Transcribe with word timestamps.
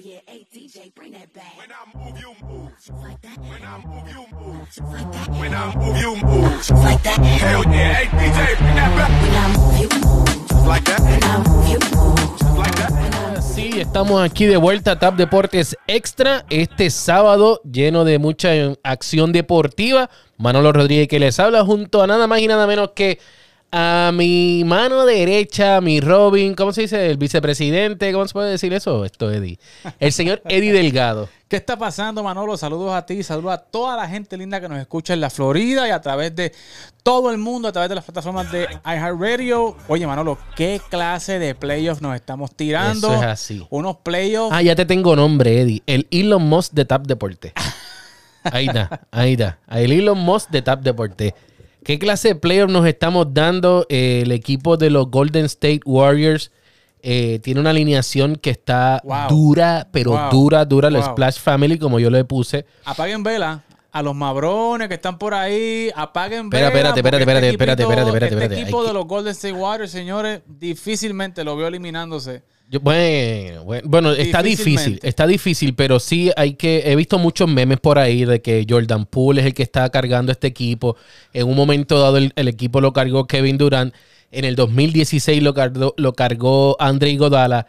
yeah, 0.00 0.20
hey 0.26 0.46
DJ, 0.54 0.94
bring 0.94 1.12
that 1.12 1.32
back. 1.32 1.56
When 1.56 1.70
I 1.72 1.98
move, 1.98 2.20
you 2.20 2.34
move. 2.46 2.70
Just 2.76 2.92
like 3.02 3.20
that. 3.22 3.38
When 3.38 3.62
I 3.62 3.84
move, 3.84 4.08
you 4.08 4.38
move. 4.38 4.66
Just 4.66 4.80
like 4.92 5.12
that. 5.12 5.28
When 5.30 5.54
I 5.54 5.74
move, 5.74 5.96
you 5.96 6.16
move. 6.24 6.52
Just 6.56 6.70
like 6.70 7.02
that. 7.02 7.18
Hell 7.18 7.64
yeah, 7.64 7.94
hey 7.94 8.06
DJ, 8.06 8.58
bring 8.58 8.74
that 8.76 8.96
back. 8.96 9.10
When 9.22 9.34
I 9.34 9.56
move, 9.56 9.80
you 9.80 9.88
move. 9.98 10.48
Just 10.48 10.66
like 10.66 10.84
that. 10.84 11.00
When 11.00 11.24
I 11.24 11.38
move, 11.48 11.68
you 11.68 11.78
move. 11.96 12.38
Just 12.38 12.58
like 12.58 12.76
that. 12.76 13.42
Sí, 13.42 13.80
estamos 13.80 14.22
aquí 14.22 14.46
de 14.46 14.56
vuelta 14.56 14.92
a 14.92 14.98
Tap 15.00 15.16
Deportes 15.16 15.76
Extra 15.88 16.44
este 16.48 16.90
sábado 16.90 17.60
lleno 17.64 18.04
de 18.04 18.20
mucha 18.20 18.50
acción 18.84 19.32
deportiva. 19.32 20.10
Manolo 20.36 20.72
Rodríguez 20.72 21.08
que 21.08 21.18
les 21.18 21.40
habla 21.40 21.64
junto 21.64 22.02
a 22.02 22.06
nada 22.06 22.28
más 22.28 22.40
y 22.40 22.46
nada 22.46 22.68
menos 22.68 22.90
que 22.94 23.18
a 23.70 24.10
mi 24.14 24.62
mano 24.64 25.04
derecha, 25.04 25.80
mi 25.80 26.00
Robin, 26.00 26.54
¿cómo 26.54 26.72
se 26.72 26.82
dice? 26.82 27.10
El 27.10 27.18
vicepresidente, 27.18 28.12
¿cómo 28.12 28.26
se 28.26 28.32
puede 28.32 28.50
decir 28.50 28.72
eso? 28.72 29.04
Esto, 29.04 29.30
Eddie. 29.30 29.58
El 30.00 30.12
señor 30.12 30.40
Eddie 30.48 30.72
Delgado. 30.72 31.28
¿Qué 31.48 31.56
está 31.56 31.78
pasando, 31.78 32.22
Manolo? 32.22 32.56
Saludos 32.56 32.92
a 32.92 33.04
ti, 33.04 33.22
saludos 33.22 33.52
a 33.52 33.58
toda 33.58 33.96
la 33.96 34.08
gente 34.08 34.36
linda 34.36 34.60
que 34.60 34.68
nos 34.68 34.78
escucha 34.78 35.14
en 35.14 35.20
la 35.20 35.30
Florida 35.30 35.86
y 35.88 35.90
a 35.90 36.00
través 36.00 36.34
de 36.34 36.52
todo 37.02 37.30
el 37.30 37.38
mundo, 37.38 37.68
a 37.68 37.72
través 37.72 37.88
de 37.88 37.94
las 37.94 38.04
plataformas 38.04 38.50
de 38.52 38.68
iHeartRadio. 38.84 39.76
Oye, 39.88 40.06
Manolo, 40.06 40.38
¿qué 40.56 40.80
clase 40.90 41.38
de 41.38 41.54
playoffs 41.54 42.02
nos 42.02 42.14
estamos 42.14 42.54
tirando? 42.54 43.08
Eso 43.08 43.22
es 43.22 43.24
así. 43.24 43.66
Unos 43.70 43.96
playoffs. 43.96 44.54
Ah, 44.54 44.62
ya 44.62 44.74
te 44.76 44.84
tengo 44.84 45.16
nombre, 45.16 45.60
Eddie. 45.60 45.82
El 45.86 46.06
Elon 46.10 46.42
Musk 46.42 46.72
de 46.72 46.84
Tap 46.84 47.06
Deporte. 47.06 47.52
Ahí 48.44 48.66
está, 48.66 49.02
ahí 49.10 49.32
está. 49.32 49.58
El 49.70 49.92
Elon 49.92 50.18
Musk 50.18 50.48
de 50.48 50.62
Tap 50.62 50.80
Deporte. 50.80 51.34
¿Qué 51.88 51.98
clase 51.98 52.28
de 52.28 52.34
playoffs 52.34 52.70
nos 52.70 52.86
estamos 52.86 53.32
dando? 53.32 53.86
Eh, 53.88 54.20
el 54.22 54.30
equipo 54.32 54.76
de 54.76 54.90
los 54.90 55.10
Golden 55.10 55.46
State 55.46 55.80
Warriors 55.86 56.52
eh, 57.00 57.38
tiene 57.42 57.60
una 57.60 57.70
alineación 57.70 58.36
que 58.36 58.50
está 58.50 59.00
Wow. 59.04 59.28
dura, 59.30 59.88
pero 59.90 60.10
Wow. 60.10 60.30
dura, 60.30 60.64
dura. 60.66 60.90
La 60.90 60.98
Wow. 60.98 61.08
Splash 61.12 61.38
Family, 61.38 61.78
como 61.78 61.98
yo 61.98 62.10
le 62.10 62.26
puse. 62.26 62.66
Apaguen 62.84 63.22
vela. 63.22 63.64
A 63.90 64.02
los 64.02 64.14
mabrones 64.14 64.88
que 64.88 64.94
están 64.96 65.16
por 65.16 65.32
ahí, 65.32 65.88
apaguen 65.96 66.50
vela. 66.50 66.66
espérate, 66.66 67.02
porque 67.02 67.16
espérate, 67.16 67.22
espérate, 67.22 67.46
este 67.46 67.54
espérate, 67.54 67.82
equipito- 67.82 67.88
espérate, 67.88 68.08
espérate, 68.10 68.34
Este 68.34 68.44
espérate. 68.44 68.60
equipo 68.60 68.78
Hay 68.80 68.84
de 68.84 68.88
que- 68.90 68.98
los 68.98 69.06
Golden 69.06 69.32
State 69.32 69.54
Warriors, 69.54 69.90
señores, 69.90 70.40
difícilmente 70.46 71.42
lo 71.42 71.56
veo 71.56 71.68
eliminándose. 71.68 72.42
Yo- 72.70 72.80
bueno, 72.80 73.64
bueno, 73.84 74.12
está 74.12 74.42
difícil, 74.42 75.00
está 75.02 75.26
difícil, 75.26 75.74
pero 75.74 75.98
sí 75.98 76.30
hay 76.36 76.52
que, 76.54 76.82
he 76.90 76.96
visto 76.96 77.18
muchos 77.18 77.48
memes 77.48 77.80
por 77.80 77.98
ahí 77.98 78.26
de 78.26 78.42
que 78.42 78.66
Jordan 78.68 79.06
Poole 79.06 79.40
es 79.40 79.46
el 79.46 79.54
que 79.54 79.62
está 79.62 79.88
cargando 79.88 80.32
este 80.32 80.48
equipo. 80.48 80.96
En 81.32 81.48
un 81.48 81.56
momento 81.56 81.98
dado 81.98 82.18
el, 82.18 82.32
el 82.36 82.46
equipo 82.48 82.80
lo 82.82 82.92
cargó 82.92 83.26
Kevin 83.26 83.56
Durant. 83.56 83.94
En 84.30 84.44
el 84.44 84.54
2016 84.56 85.42
lo 85.42 85.54
cargó, 85.54 85.94
lo 85.96 86.12
cargó 86.12 86.76
Andre 86.78 87.16
Godala. 87.16 87.66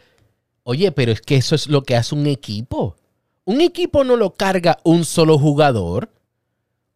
Oye, 0.63 0.91
pero 0.91 1.13
es 1.13 1.21
que 1.21 1.37
eso 1.37 1.55
es 1.55 1.67
lo 1.67 1.83
que 1.83 1.95
hace 1.95 2.13
un 2.13 2.27
equipo. 2.27 2.97
Un 3.45 3.61
equipo 3.61 4.03
no 4.03 4.17
lo 4.17 4.33
carga 4.33 4.79
un 4.83 5.05
solo 5.05 5.37
jugador. 5.39 6.09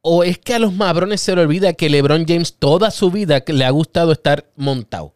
¿O 0.02 0.26
es 0.26 0.38
que 0.38 0.54
a 0.54 0.60
los 0.60 0.74
mabrones 0.74 1.22
se 1.22 1.34
le 1.34 1.42
olvida 1.44 1.72
que 1.72 1.90
LeBron 1.90 2.26
James 2.28 2.56
toda 2.60 2.92
su 2.92 3.10
vida 3.10 3.42
le 3.48 3.64
ha 3.64 3.70
gustado 3.70 4.12
estar 4.12 4.46
montado? 4.58 5.14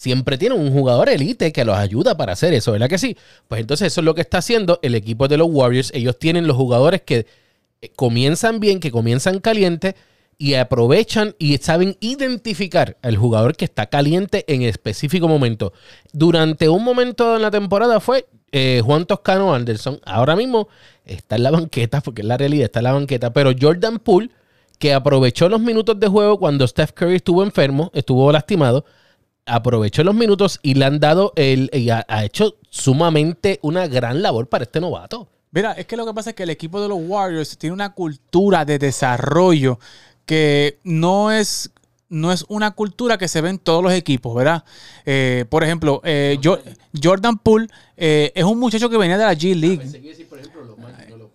Siempre 0.00 0.38
tienen 0.38 0.58
un 0.58 0.72
jugador 0.72 1.10
elite 1.10 1.52
que 1.52 1.62
los 1.62 1.76
ayuda 1.76 2.16
para 2.16 2.32
hacer 2.32 2.54
eso, 2.54 2.72
¿verdad 2.72 2.88
que 2.88 2.96
sí? 2.96 3.18
Pues 3.48 3.60
entonces 3.60 3.88
eso 3.88 4.00
es 4.00 4.04
lo 4.06 4.14
que 4.14 4.22
está 4.22 4.38
haciendo 4.38 4.78
el 4.80 4.94
equipo 4.94 5.28
de 5.28 5.36
los 5.36 5.48
Warriors. 5.50 5.90
Ellos 5.92 6.18
tienen 6.18 6.46
los 6.46 6.56
jugadores 6.56 7.02
que 7.02 7.26
eh, 7.82 7.90
comienzan 7.96 8.60
bien, 8.60 8.80
que 8.80 8.90
comienzan 8.90 9.40
caliente 9.40 9.96
y 10.38 10.54
aprovechan 10.54 11.34
y 11.38 11.58
saben 11.58 11.98
identificar 12.00 12.96
al 13.02 13.18
jugador 13.18 13.54
que 13.56 13.66
está 13.66 13.90
caliente 13.90 14.46
en 14.48 14.62
específico 14.62 15.28
momento. 15.28 15.74
Durante 16.14 16.70
un 16.70 16.82
momento 16.82 17.36
en 17.36 17.42
la 17.42 17.50
temporada 17.50 18.00
fue 18.00 18.26
eh, 18.52 18.80
Juan 18.82 19.04
Toscano 19.04 19.54
Anderson. 19.54 20.00
Ahora 20.06 20.34
mismo 20.34 20.68
está 21.04 21.36
en 21.36 21.42
la 21.42 21.50
banqueta, 21.50 22.00
porque 22.00 22.22
es 22.22 22.26
la 22.26 22.38
realidad, 22.38 22.64
está 22.64 22.78
en 22.78 22.84
la 22.84 22.92
banqueta. 22.92 23.34
Pero 23.34 23.52
Jordan 23.60 23.98
Poole, 23.98 24.30
que 24.78 24.94
aprovechó 24.94 25.50
los 25.50 25.60
minutos 25.60 26.00
de 26.00 26.08
juego 26.08 26.38
cuando 26.38 26.66
Steph 26.66 26.92
Curry 26.92 27.16
estuvo 27.16 27.42
enfermo, 27.42 27.90
estuvo 27.92 28.32
lastimado, 28.32 28.86
aprovechó 29.46 30.04
los 30.04 30.14
minutos 30.14 30.60
y 30.62 30.74
le 30.74 30.84
han 30.84 31.00
dado 31.00 31.32
el. 31.36 31.70
y 31.72 31.90
ha, 31.90 32.04
hecho 32.24 32.56
sumamente 32.68 33.58
una 33.62 33.86
gran 33.88 34.22
labor 34.22 34.48
para 34.48 34.64
este 34.64 34.80
novato. 34.80 35.28
Mira, 35.52 35.72
es 35.72 35.86
que 35.86 35.96
lo 35.96 36.06
que 36.06 36.14
pasa 36.14 36.30
es 36.30 36.36
que 36.36 36.44
el 36.44 36.50
equipo 36.50 36.80
de 36.80 36.88
los 36.88 36.98
Warriors 37.02 37.58
tiene 37.58 37.74
una 37.74 37.92
cultura 37.92 38.64
de 38.64 38.78
desarrollo 38.78 39.80
que 40.24 40.78
no 40.84 41.32
es, 41.32 41.72
no 42.08 42.30
es 42.30 42.44
una 42.48 42.70
cultura 42.70 43.18
que 43.18 43.26
se 43.26 43.40
ve 43.40 43.48
en 43.50 43.58
todos 43.58 43.82
los 43.82 43.92
equipos, 43.92 44.32
¿verdad? 44.32 44.62
Eh, 45.04 45.44
por 45.48 45.64
ejemplo, 45.64 46.00
eh, 46.04 46.38
Jo- 46.42 46.60
Jordan 47.02 47.36
Poole 47.38 47.66
eh, 47.96 48.30
es 48.36 48.44
un 48.44 48.60
muchacho 48.60 48.88
que 48.88 48.96
venía 48.96 49.18
de 49.18 49.24
la 49.24 49.34
G 49.34 49.56
League. 49.56 49.82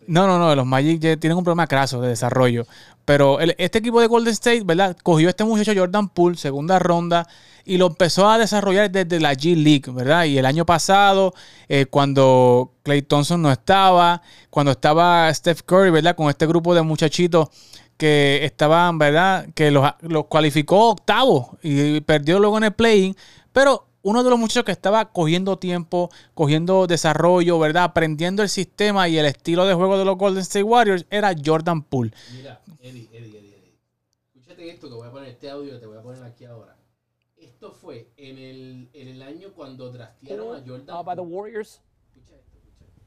No, 0.07 0.27
no, 0.27 0.39
no, 0.39 0.55
los 0.55 0.65
Magic 0.65 1.01
ya 1.01 1.17
tienen 1.17 1.38
un 1.38 1.44
problema 1.44 1.67
craso 1.67 1.99
de 1.99 2.09
desarrollo. 2.09 2.65
Pero 3.03 3.39
este 3.39 3.79
equipo 3.79 3.99
de 3.99 4.07
Golden 4.07 4.31
State, 4.33 4.63
¿verdad? 4.63 4.95
Cogió 5.03 5.27
a 5.27 5.31
este 5.31 5.44
muchacho 5.44 5.73
Jordan 5.75 6.07
Poole, 6.09 6.38
segunda 6.38 6.79
ronda, 6.79 7.27
y 7.65 7.77
lo 7.77 7.87
empezó 7.87 8.29
a 8.29 8.37
desarrollar 8.37 8.91
desde 8.91 9.19
la 9.19 9.33
G 9.33 9.55
League, 9.55 9.91
¿verdad? 9.91 10.25
Y 10.25 10.37
el 10.37 10.45
año 10.45 10.65
pasado, 10.65 11.33
eh, 11.67 11.87
cuando 11.87 12.73
Clay 12.83 13.01
Thompson 13.01 13.41
no 13.41 13.51
estaba, 13.51 14.21
cuando 14.49 14.71
estaba 14.71 15.33
Steph 15.33 15.63
Curry, 15.63 15.89
¿verdad? 15.89 16.15
Con 16.15 16.29
este 16.29 16.45
grupo 16.45 16.75
de 16.75 16.83
muchachitos 16.83 17.49
que 17.97 18.45
estaban, 18.45 18.97
¿verdad? 18.97 19.47
Que 19.55 19.71
los, 19.71 19.89
los 20.01 20.25
cualificó 20.25 20.89
octavo 20.91 21.57
y 21.63 22.01
perdió 22.01 22.39
luego 22.39 22.57
en 22.57 22.65
el 22.65 22.73
play 22.73 23.15
Pero 23.51 23.87
uno 24.03 24.23
de 24.23 24.29
los 24.29 24.37
muchachos 24.37 24.65
que 24.65 24.71
estaba 24.71 25.11
cogiendo 25.11 25.57
tiempo, 25.57 26.11
cogiendo 26.35 26.85
desarrollo, 26.85 27.57
¿verdad? 27.57 27.85
Aprendiendo 27.85 28.43
el 28.43 28.49
sistema 28.49 29.09
y 29.09 29.17
el 29.17 29.25
estilo 29.25 29.65
de 29.65 29.73
juego 29.73 29.97
de 29.97 30.05
los 30.05 30.17
Golden 30.17 30.41
State 30.41 30.61
Warriors 30.61 31.05
era 31.09 31.33
Jordan 31.43 31.81
Poole. 31.81 32.11
Mira, 32.35 32.61
Eddie, 32.81 33.09
Eddie, 33.11 33.37
Eddie, 33.37 33.55
Eddie. 33.57 33.79
Escúchate 34.35 34.69
esto 34.69 34.89
que 34.89 34.93
voy 34.93 35.07
a 35.07 35.11
poner 35.11 35.29
este 35.29 35.49
audio, 35.49 35.79
te 35.79 35.87
voy 35.87 35.97
a 35.97 36.03
poner 36.03 36.23
aquí 36.23 36.45
ahora. 36.45 36.75
Esto 37.38 37.72
fue 37.72 38.09
en 38.18 38.38
el, 38.38 38.90
en 38.94 39.07
el 39.07 39.22
año 39.22 39.53
cuando 39.53 39.91
draftearon 39.91 40.56
a 40.56 40.63
Jordan. 40.66 40.96
uh, 40.96 41.03
by 41.03 41.16
the 41.16 41.22
Warriors. 41.22 41.81
Escucha 42.07 42.35
esto, 42.35 42.57
escucha 42.57 42.85
esto. 42.85 43.06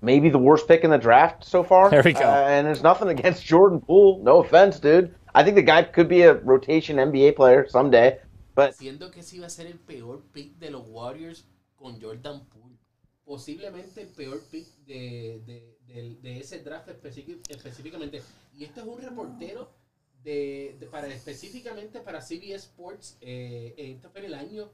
maybe 0.00 0.30
the 0.30 0.38
worst 0.38 0.66
pick 0.66 0.82
in 0.84 0.90
the 0.90 0.98
draft 0.98 1.44
so 1.44 1.62
far. 1.62 1.90
There 1.90 2.02
we 2.02 2.12
go. 2.12 2.20
Uh, 2.20 2.46
and 2.48 2.66
there's 2.66 2.82
nothing 2.82 3.08
against 3.08 3.44
Jordan 3.44 3.80
Poole. 3.80 4.20
No 4.22 4.38
offense, 4.42 4.80
dude. 4.80 5.14
I 5.34 5.42
think 5.44 5.56
the 5.56 5.62
guy 5.62 5.82
could 5.82 6.08
be 6.08 6.22
a 6.22 6.34
rotation 6.34 6.96
NBA 6.96 7.36
player 7.36 7.66
someday. 7.68 8.18
But 8.54 8.72
Siendo 8.74 9.10
que 9.10 9.20
ese 9.20 9.36
iba 9.36 9.46
a 9.46 9.50
ser 9.50 9.66
el 9.66 9.78
peor 9.78 10.22
pick 10.32 10.58
de 10.58 10.70
los 10.70 10.86
Warriors 10.88 11.44
con 11.76 12.00
Jordan 12.00 12.46
Poole. 12.46 12.76
Posiblemente 13.26 14.00
el 14.02 14.08
peor 14.08 14.40
pick 14.50 14.66
de, 14.86 15.42
de, 15.44 15.76
de- 15.86 16.16
de 16.22 16.38
ese 16.38 16.60
draft 16.62 16.88
específicamente. 16.88 18.22
Y 18.56 18.64
esto 18.64 18.80
es 18.80 18.86
un 18.86 18.98
reportero 19.02 19.68
de, 20.26 20.76
de- 20.80 20.86
para 20.86 21.06
específicamente 21.08 22.00
para 22.00 22.20
CBS 22.20 22.66
Sports. 22.66 23.16
Eh, 23.20 23.74
esto 23.78 24.10
fue 24.10 24.20
en 24.20 24.26
el 24.26 24.34
año 24.34 24.68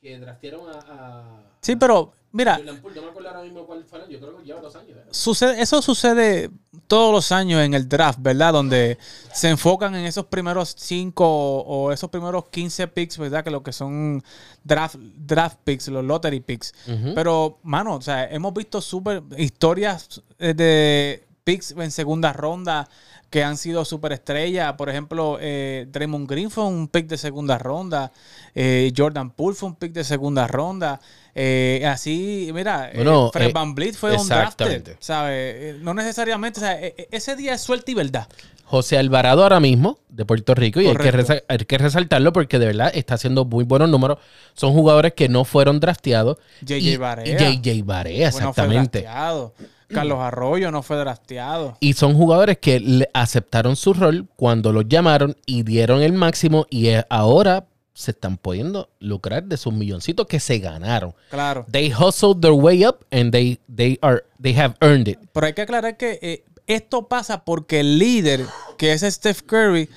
que 0.00 0.18
draftearon 0.18 0.68
a, 0.68 0.78
a- 0.88 1.42
Sí, 1.60 1.76
pero 1.76 2.12
mira. 2.32 2.58
No 2.58 2.72
me 2.72 2.78
acuerdo 2.78 3.28
ahora 3.28 3.42
mismo 3.42 3.64
cuál 3.66 3.84
fue 3.84 3.98
el 4.00 4.04
año. 4.06 4.12
Yo 4.14 4.20
creo 4.20 4.38
que 4.38 4.44
lleva 4.44 4.60
dos 4.60 4.74
años. 4.76 4.98
sucede, 5.10 5.60
eso 5.62 5.80
sucede 5.80 6.50
todos 6.86 7.12
los 7.12 7.32
años 7.32 7.62
en 7.62 7.72
el 7.74 7.88
draft, 7.88 8.18
¿verdad? 8.20 8.52
Donde 8.52 8.98
se 9.32 9.48
enfocan 9.48 9.94
en 9.94 10.04
esos 10.04 10.26
primeros 10.26 10.74
5 10.78 11.24
o 11.26 11.92
esos 11.92 12.10
primeros 12.10 12.48
15 12.50 12.88
picks, 12.88 13.16
¿verdad? 13.18 13.42
Que 13.44 13.50
lo 13.50 13.62
que 13.62 13.72
son 13.72 14.22
draft, 14.62 14.96
draft 14.96 15.58
picks, 15.64 15.88
los 15.88 16.04
lottery 16.04 16.40
picks. 16.40 16.74
Pero, 17.14 17.58
mano, 17.62 17.94
o 17.96 18.02
sea, 18.02 18.24
hemos 18.30 18.52
visto 18.52 18.80
super 18.82 19.22
historias 19.38 20.20
eh, 20.38 20.52
de 20.54 21.26
picks 21.44 21.70
en 21.72 21.90
segunda 21.90 22.32
ronda 22.32 22.88
que 23.34 23.42
han 23.42 23.56
sido 23.56 23.84
superestrellas. 23.84 24.74
Por 24.74 24.88
ejemplo, 24.88 25.38
eh, 25.40 25.88
Draymond 25.90 26.30
Green 26.30 26.52
fue 26.52 26.62
un 26.66 26.86
pick 26.86 27.08
de 27.08 27.18
segunda 27.18 27.58
ronda. 27.58 28.12
eh, 28.54 28.92
Jordan 28.96 29.32
Poole 29.32 29.56
fue 29.56 29.70
un 29.70 29.74
pick 29.74 29.92
de 29.92 30.04
segunda 30.04 30.46
ronda. 30.46 31.00
eh, 31.34 31.84
así, 31.84 32.52
mira, 32.54 32.92
Bueno, 32.94 33.30
Fred 33.32 33.52
Van 33.52 33.74
Vliet 33.74 33.96
fue 33.96 34.16
un 34.16 34.28
drafted. 34.28 34.94
¿sabes? 35.00 35.80
No 35.80 35.94
necesariamente, 35.94 36.60
o 36.60 36.62
sea, 36.62 36.80
eh, 36.80 36.94
eh, 36.96 37.08
ese 37.10 37.34
día 37.34 37.54
es 37.54 37.60
suerte 37.60 37.90
y 37.90 37.94
verdad. 37.94 38.28
José 38.66 38.98
Alvarado 38.98 39.42
ahora 39.42 39.58
mismo 39.58 39.98
de 40.08 40.24
Puerto 40.24 40.54
Rico 40.54 40.80
y 40.80 40.86
hay 40.86 40.94
que, 40.96 41.42
hay 41.48 41.58
resaltarlo 41.78 42.32
porque 42.32 42.60
de 42.60 42.66
verdad 42.66 42.92
está 42.94 43.14
haciendo 43.14 43.44
muy 43.44 43.64
buenos 43.64 43.88
números. 43.88 44.18
Son 44.52 44.72
jugadores 44.72 45.12
que 45.14 45.28
no 45.28 45.44
fueron 45.44 45.80
drafteados. 45.80 46.38
JJ 46.62 46.98
Barea. 46.98 47.36
JJ 47.36 47.82
Barea, 47.84 48.30
Bueno, 48.30 48.50
exactamente. 48.50 49.00
drafteado. 49.02 49.54
Carlos 49.88 50.18
Arroyo 50.20 50.70
no 50.70 50.82
fue 50.82 50.96
drafteado. 50.96 51.76
Y 51.80 51.94
son 51.94 52.14
jugadores 52.14 52.58
que 52.58 52.80
le 52.80 53.08
aceptaron 53.14 53.76
su 53.76 53.94
rol 53.94 54.26
cuando 54.36 54.72
los 54.72 54.88
llamaron 54.88 55.36
y 55.46 55.62
dieron 55.62 56.02
el 56.02 56.12
máximo 56.12 56.66
y 56.70 56.88
ahora 57.08 57.66
se 57.94 58.10
están 58.10 58.36
pudiendo 58.36 58.90
lucrar 58.98 59.44
de 59.44 59.56
sus 59.56 59.72
milloncitos 59.72 60.26
que 60.26 60.40
se 60.40 60.58
ganaron. 60.58 61.14
Claro. 61.30 61.64
They 61.70 61.92
hustled 61.92 62.40
their 62.40 62.52
way 62.52 62.84
up 62.84 63.06
and 63.12 63.30
they, 63.30 63.60
they, 63.74 63.98
are, 64.02 64.24
they 64.40 64.54
have 64.54 64.74
earned 64.80 65.08
it. 65.08 65.18
Pero 65.32 65.46
hay 65.46 65.52
que 65.52 65.62
aclarar 65.62 65.96
que 65.96 66.18
eh, 66.20 66.44
esto 66.66 67.06
pasa 67.08 67.44
porque 67.44 67.80
el 67.80 67.98
líder, 67.98 68.44
que 68.78 68.92
es 68.92 69.02
Steph 69.02 69.42
Curry, 69.42 69.88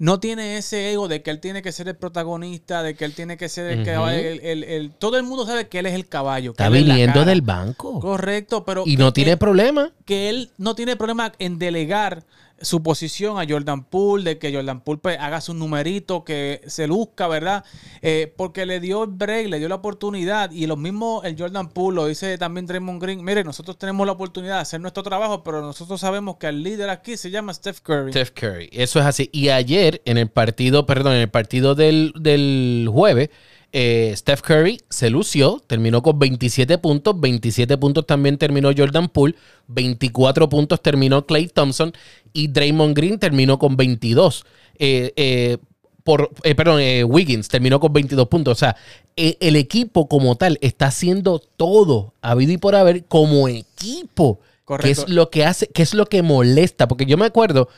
no 0.00 0.18
tiene 0.18 0.56
ese 0.56 0.90
ego 0.92 1.08
de 1.08 1.20
que 1.22 1.30
él 1.30 1.40
tiene 1.40 1.60
que 1.60 1.72
ser 1.72 1.86
el 1.86 1.94
protagonista, 1.94 2.82
de 2.82 2.94
que 2.94 3.04
él 3.04 3.14
tiene 3.14 3.36
que 3.36 3.50
ser 3.50 3.66
el 3.70 3.84
que 3.84 3.98
Ujú. 3.98 4.08
el, 4.08 4.40
el- 4.40 4.64
el- 4.64 4.90
todo 4.92 5.18
el 5.18 5.24
mundo 5.24 5.44
sabe 5.46 5.68
que 5.68 5.78
él 5.78 5.84
es 5.86 5.92
el 5.94 6.08
caballo. 6.08 6.52
Está 6.52 6.70
viniendo 6.70 7.24
del 7.26 7.42
banco. 7.42 8.00
Correcto, 8.00 8.64
pero 8.64 8.84
Y 8.86 8.96
que- 8.96 9.02
no 9.02 9.12
tiene 9.12 9.36
problema. 9.36 9.92
que 10.06 10.30
él 10.30 10.50
no 10.56 10.74
tiene 10.74 10.96
problema 10.96 11.32
en 11.38 11.58
delegar 11.58 12.24
su 12.60 12.82
posición 12.82 13.38
a 13.38 13.46
Jordan 13.48 13.84
Poole, 13.84 14.24
de 14.24 14.38
que 14.38 14.52
Jordan 14.52 14.80
Poole 14.80 15.00
pues, 15.02 15.18
haga 15.18 15.40
su 15.40 15.54
numerito, 15.54 16.24
que 16.24 16.60
se 16.66 16.86
luzca, 16.86 17.28
¿verdad? 17.28 17.64
Eh, 18.02 18.32
porque 18.36 18.66
le 18.66 18.80
dio 18.80 19.04
el 19.04 19.10
break, 19.10 19.48
le 19.48 19.58
dio 19.58 19.68
la 19.68 19.76
oportunidad 19.76 20.50
y 20.50 20.66
lo 20.66 20.76
mismo 20.76 21.22
el 21.24 21.36
Jordan 21.38 21.68
Poole 21.68 21.96
lo 21.96 22.06
dice 22.06 22.36
también 22.38 22.66
Draymond 22.66 23.02
Green, 23.02 23.24
mire, 23.24 23.44
nosotros 23.44 23.78
tenemos 23.78 24.06
la 24.06 24.12
oportunidad 24.12 24.56
de 24.56 24.60
hacer 24.60 24.80
nuestro 24.80 25.02
trabajo, 25.02 25.42
pero 25.42 25.60
nosotros 25.60 26.00
sabemos 26.00 26.36
que 26.36 26.48
el 26.48 26.62
líder 26.62 26.90
aquí 26.90 27.16
se 27.16 27.30
llama 27.30 27.54
Steph 27.54 27.80
Curry. 27.80 28.12
Steph 28.12 28.30
Curry. 28.30 28.68
Eso 28.72 29.00
es 29.00 29.06
así. 29.06 29.30
Y 29.32 29.48
ayer, 29.48 30.02
en 30.04 30.18
el 30.18 30.28
partido, 30.28 30.86
perdón, 30.86 31.14
en 31.14 31.20
el 31.20 31.30
partido 31.30 31.74
del, 31.74 32.12
del 32.16 32.88
jueves, 32.92 33.30
eh, 33.72 34.12
Steph 34.16 34.42
Curry 34.42 34.80
se 34.88 35.10
lució, 35.10 35.62
terminó 35.66 36.02
con 36.02 36.18
27 36.18 36.78
puntos, 36.78 37.20
27 37.20 37.78
puntos 37.78 38.06
también 38.06 38.36
terminó 38.36 38.70
Jordan 38.76 39.08
Poole, 39.08 39.36
24 39.68 40.48
puntos 40.48 40.82
terminó 40.82 41.24
Clay 41.24 41.48
Thompson 41.48 41.92
y 42.32 42.48
Draymond 42.48 42.96
Green 42.96 43.18
terminó 43.18 43.58
con 43.58 43.76
22. 43.76 44.44
Eh, 44.78 45.12
eh, 45.16 45.58
por, 46.02 46.30
perdón, 46.56 46.80
Wiggins 47.06 47.48
terminó 47.48 47.78
con 47.78 47.92
22 47.92 48.26
puntos. 48.28 48.52
O 48.52 48.58
sea, 48.58 48.76
eh, 49.16 49.36
el 49.40 49.54
equipo 49.56 50.08
como 50.08 50.34
tal 50.36 50.58
está 50.60 50.86
haciendo 50.86 51.38
todo, 51.38 52.14
habido 52.22 52.52
y 52.52 52.58
por 52.58 52.74
haber, 52.74 53.04
como 53.04 53.48
equipo. 53.48 54.40
Que 54.40 54.64
Correcto. 54.64 55.02
es 55.02 55.08
lo 55.08 55.30
que 55.30 55.44
hace, 55.44 55.66
que 55.66 55.82
es 55.82 55.94
lo 55.94 56.06
que 56.06 56.22
molesta. 56.22 56.86
Porque 56.88 57.04
yo 57.04 57.16
me 57.16 57.26
acuerdo, 57.26 57.68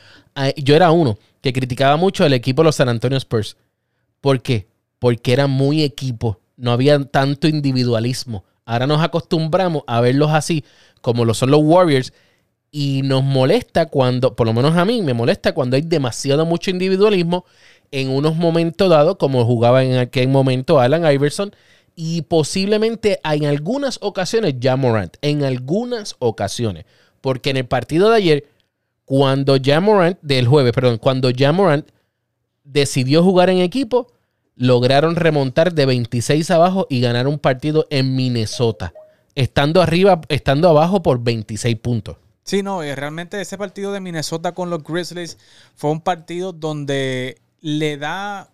yo 0.56 0.76
era 0.76 0.90
uno 0.90 1.18
que 1.40 1.52
criticaba 1.52 1.96
mucho 1.96 2.24
al 2.24 2.34
equipo 2.34 2.62
de 2.62 2.66
los 2.66 2.76
San 2.76 2.90
Antonio 2.90 3.16
Spurs. 3.16 3.56
¿Por 4.20 4.42
qué? 4.42 4.66
Porque 5.02 5.32
era 5.32 5.48
muy 5.48 5.82
equipo. 5.82 6.38
No 6.56 6.70
había 6.70 7.04
tanto 7.04 7.48
individualismo. 7.48 8.44
Ahora 8.64 8.86
nos 8.86 9.02
acostumbramos 9.02 9.82
a 9.88 10.00
verlos 10.00 10.30
así, 10.30 10.62
como 11.00 11.24
lo 11.24 11.34
son 11.34 11.50
los 11.50 11.60
Warriors. 11.60 12.12
Y 12.70 13.00
nos 13.02 13.24
molesta 13.24 13.86
cuando, 13.86 14.36
por 14.36 14.46
lo 14.46 14.52
menos 14.52 14.76
a 14.76 14.84
mí, 14.84 15.02
me 15.02 15.12
molesta 15.12 15.54
cuando 15.54 15.74
hay 15.74 15.82
demasiado 15.82 16.46
mucho 16.46 16.70
individualismo 16.70 17.44
en 17.90 18.10
unos 18.10 18.36
momentos 18.36 18.88
dados, 18.88 19.16
como 19.16 19.44
jugaba 19.44 19.82
en 19.82 19.96
aquel 19.96 20.28
momento 20.28 20.78
Alan 20.78 21.12
Iverson, 21.12 21.52
y 21.96 22.22
posiblemente 22.22 23.18
en 23.24 23.46
algunas 23.46 23.98
ocasiones 24.02 24.54
ya 24.60 24.76
Morant, 24.76 25.16
en 25.20 25.42
algunas 25.42 26.14
ocasiones. 26.20 26.84
Porque 27.20 27.50
en 27.50 27.56
el 27.56 27.66
partido 27.66 28.08
de 28.08 28.18
ayer, 28.18 28.44
cuando 29.04 29.56
ya 29.56 29.80
Morant, 29.80 30.20
del 30.22 30.46
jueves, 30.46 30.72
perdón, 30.72 30.98
cuando 30.98 31.30
ya 31.30 31.50
Morant 31.50 31.88
decidió 32.62 33.24
jugar 33.24 33.50
en 33.50 33.58
equipo, 33.58 34.06
lograron 34.56 35.16
remontar 35.16 35.72
de 35.72 35.86
26 35.86 36.50
abajo 36.50 36.86
y 36.90 37.00
ganar 37.00 37.26
un 37.26 37.38
partido 37.38 37.86
en 37.90 38.14
Minnesota, 38.14 38.92
estando 39.34 39.82
arriba, 39.82 40.20
estando 40.28 40.68
abajo 40.68 41.02
por 41.02 41.22
26 41.22 41.76
puntos. 41.76 42.16
Sí, 42.44 42.62
no, 42.62 42.84
y 42.84 42.92
realmente 42.94 43.40
ese 43.40 43.56
partido 43.56 43.92
de 43.92 44.00
Minnesota 44.00 44.52
con 44.52 44.68
los 44.68 44.82
Grizzlies 44.82 45.38
fue 45.74 45.90
un 45.90 46.00
partido 46.00 46.52
donde 46.52 47.40
le 47.60 47.96
da 47.96 48.50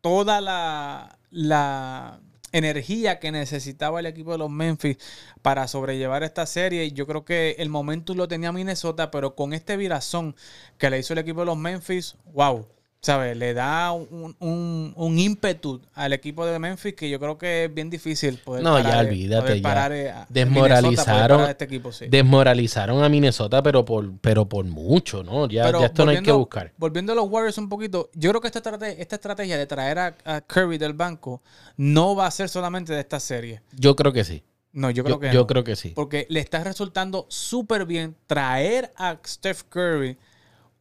toda 0.00 0.40
la, 0.40 1.18
la 1.30 2.20
energía 2.52 3.18
que 3.18 3.32
necesitaba 3.32 3.98
el 3.98 4.06
equipo 4.06 4.32
de 4.32 4.38
los 4.38 4.50
Memphis 4.50 4.98
para 5.42 5.66
sobrellevar 5.66 6.22
esta 6.22 6.46
serie. 6.46 6.92
Yo 6.92 7.06
creo 7.06 7.24
que 7.24 7.56
el 7.58 7.68
momento 7.68 8.14
lo 8.14 8.28
tenía 8.28 8.52
Minnesota, 8.52 9.10
pero 9.10 9.34
con 9.34 9.52
este 9.52 9.76
virazón 9.76 10.36
que 10.78 10.88
le 10.88 11.00
hizo 11.00 11.12
el 11.14 11.18
equipo 11.18 11.40
de 11.40 11.46
los 11.46 11.58
Memphis, 11.58 12.14
wow. 12.32 12.68
¿Sabes? 13.04 13.36
Le 13.36 13.52
da 13.52 13.92
un, 13.92 14.34
un- 14.38 14.94
un 14.96 15.18
ímpetu 15.18 15.82
al 15.92 16.14
equipo 16.14 16.46
de 16.46 16.58
Memphis 16.58 16.94
que 16.94 17.10
yo 17.10 17.20
creo 17.20 17.36
que 17.36 17.64
es 17.64 17.74
bien 17.74 17.90
difícil 17.90 18.38
poder 18.38 18.62
No, 18.64 18.78
ya 18.78 18.84
parar, 18.84 19.04
olvídate, 19.04 19.42
poder 19.42 19.56
ya. 19.58 19.62
parar, 19.62 19.92
eh, 19.92 20.10
a- 20.10 20.26
Desmoralizaron- 20.30 21.40
a 21.44 21.50
este 21.50 21.64
equipo, 21.66 21.92
sí. 21.92 22.06
Desmoralizaron 22.08 23.04
a 23.04 23.08
Minnesota, 23.10 23.62
pero 23.62 23.84
por, 23.84 24.10
pero 24.20 24.48
por 24.48 24.64
mucho, 24.64 25.22
¿no? 25.22 25.46
Ya, 25.48 25.70
ya 25.70 25.84
esto 25.84 26.06
no 26.06 26.12
hay 26.12 26.22
que 26.22 26.32
buscar. 26.32 26.72
Volviendo 26.78 27.12
a 27.12 27.14
los 27.14 27.28
Warriors 27.28 27.58
un 27.58 27.68
poquito, 27.68 28.08
yo 28.14 28.30
creo 28.30 28.40
que 28.40 28.46
esta 28.48 28.60
estrategia, 28.60 28.94
esta 29.02 29.16
estrategia 29.16 29.58
de 29.58 29.66
traer 29.66 29.98
a, 29.98 30.16
a 30.24 30.40
Curry 30.40 30.78
del 30.78 30.94
banco 30.94 31.42
no 31.76 32.16
va 32.16 32.26
a 32.26 32.30
ser 32.30 32.48
solamente 32.48 32.94
de 32.94 33.00
esta 33.00 33.20
serie. 33.20 33.60
Yo 33.76 33.94
creo 33.96 34.14
que 34.14 34.24
sí. 34.24 34.42
No, 34.72 34.90
yo 34.90 35.04
creo 35.04 35.16
Yo, 35.16 35.20
que 35.20 35.26
yo 35.32 35.40
no. 35.40 35.46
creo 35.46 35.62
que 35.62 35.76
sí. 35.76 35.90
Porque 35.94 36.26
le 36.30 36.40
está 36.40 36.64
resultando 36.64 37.26
súper 37.28 37.84
bien 37.84 38.16
traer 38.26 38.92
a 38.96 39.18
Steph 39.26 39.64
Curry 39.68 40.16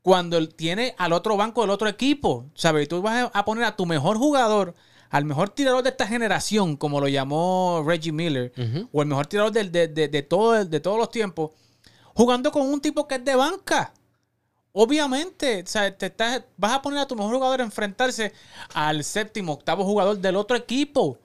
cuando 0.03 0.38
él 0.38 0.53
tiene 0.53 0.94
al 1.00 1.13
otro 1.13 1.35
banco 1.38 1.61
del 1.61 1.71
otro 1.71 1.88
equipo. 1.88 2.45
¿Sabes? 2.53 2.88
Tú 2.88 3.01
vas 3.01 3.31
a 3.33 3.45
poner 3.45 3.63
a 3.63 3.75
tu 3.75 3.85
mejor 3.88 4.17
jugador, 4.17 4.75
al 5.09 5.25
mejor 5.25 5.50
tirador 5.50 5.81
de 5.81 5.89
esta 5.89 6.05
generación, 6.05 6.75
como 6.77 7.00
lo 7.00 7.07
llamó 7.07 7.83
Reggie 7.88 8.11
Miller, 8.11 8.51
o 8.91 9.01
el 9.01 9.07
mejor 9.07 9.25
tirador 9.27 9.51
del- 9.51 9.71
de, 9.71 9.88
de- 9.88 10.07
de 10.09 10.21
todo, 10.21 10.63
de 10.65 10.79
todos 10.79 10.97
los 11.00 11.09
tiempos, 11.09 11.51
jugando 12.13 12.51
con 12.51 12.63
un 12.67 12.79
tipo 12.81 13.07
que 13.07 13.15
es 13.15 13.25
de 13.25 13.33
banca. 13.35 13.94
Obviamente, 14.75 15.61
o 15.63 15.67
sea, 15.67 15.95
te 15.95 16.07
estás, 16.07 16.44
vas 16.57 16.73
a 16.73 16.81
poner 16.81 17.00
a 17.00 17.07
tu 17.07 17.15
mejor 17.15 17.35
jugador 17.35 17.61
a 17.61 17.63
enfrentarse 17.63 18.33
al 18.73 19.03
séptimo, 19.03 19.53
octavo 19.53 19.85
jugador 19.85 20.17
del 20.17 20.35
otro 20.35 20.57
equipo. 20.57 21.19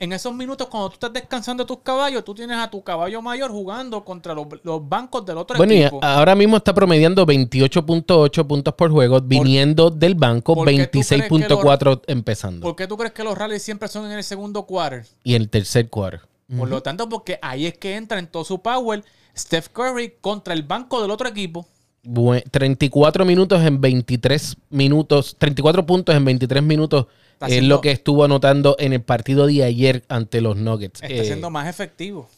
En 0.00 0.14
esos 0.14 0.32
minutos, 0.34 0.66
cuando 0.68 0.88
tú 0.88 0.94
estás 0.94 1.12
descansando 1.12 1.66
tus 1.66 1.80
caballos, 1.80 2.24
tú 2.24 2.34
tienes 2.34 2.56
a 2.56 2.70
tu 2.70 2.82
caballo 2.82 3.20
mayor 3.20 3.50
jugando 3.50 4.02
contra 4.02 4.32
los, 4.34 4.46
los 4.62 4.88
bancos 4.88 5.26
del 5.26 5.36
otro 5.36 5.58
Bueno, 5.58 5.74
equipo. 5.74 6.00
ahora 6.02 6.34
mismo 6.34 6.56
está 6.56 6.72
promediando 6.72 7.26
28.8 7.26 8.46
puntos 8.46 8.74
por 8.74 8.90
juego, 8.90 9.20
viniendo 9.20 9.90
del 9.90 10.14
banco, 10.14 10.54
por 10.54 10.66
qué 10.68 10.86
tú 10.86 11.00
crees 11.00 11.28
que 11.28 11.28
26.4 11.28 12.00
empezando. 12.06 12.62
¿Por 12.66 12.76
qué 12.76 12.86
tú 12.86 12.96
crees 12.96 13.12
que 13.12 13.22
los 13.24 13.36
rallies 13.36 13.62
siempre 13.62 13.88
son 13.88 14.06
en 14.06 14.12
el 14.12 14.24
segundo 14.24 14.64
quarter? 14.64 15.04
y 15.22 15.34
el 15.34 15.48
tercer 15.50 15.88
cuarto. 15.90 16.26
Por 16.56 16.68
lo 16.68 16.82
tanto, 16.82 17.08
porque 17.08 17.38
ahí 17.42 17.66
es 17.66 17.76
que 17.78 17.94
entra 17.94 18.18
en 18.18 18.26
todo 18.26 18.42
su 18.44 18.60
power 18.60 19.04
Steph 19.36 19.68
Curry 19.68 20.14
contra 20.20 20.52
el 20.54 20.62
banco 20.64 21.00
del 21.00 21.10
otro 21.12 21.28
equipo. 21.28 21.66
Bue- 22.02 22.42
34 22.50 23.24
minutos 23.26 23.62
en 23.62 23.80
23 23.80 24.56
minutos, 24.70 25.36
34 25.38 25.84
puntos 25.86 26.14
en 26.14 26.24
23 26.24 26.62
minutos 26.62 27.06
es 27.48 27.62
lo 27.62 27.80
que 27.80 27.90
estuvo 27.90 28.24
anotando 28.24 28.76
en 28.78 28.92
el 28.92 29.02
partido 29.02 29.46
de 29.46 29.64
ayer 29.64 30.04
ante 30.08 30.40
los 30.40 30.56
Nuggets. 30.56 31.02
Está 31.02 31.14
Eh, 31.14 31.24
siendo 31.24 31.50
más 31.50 31.68
efectivo. 31.68 32.28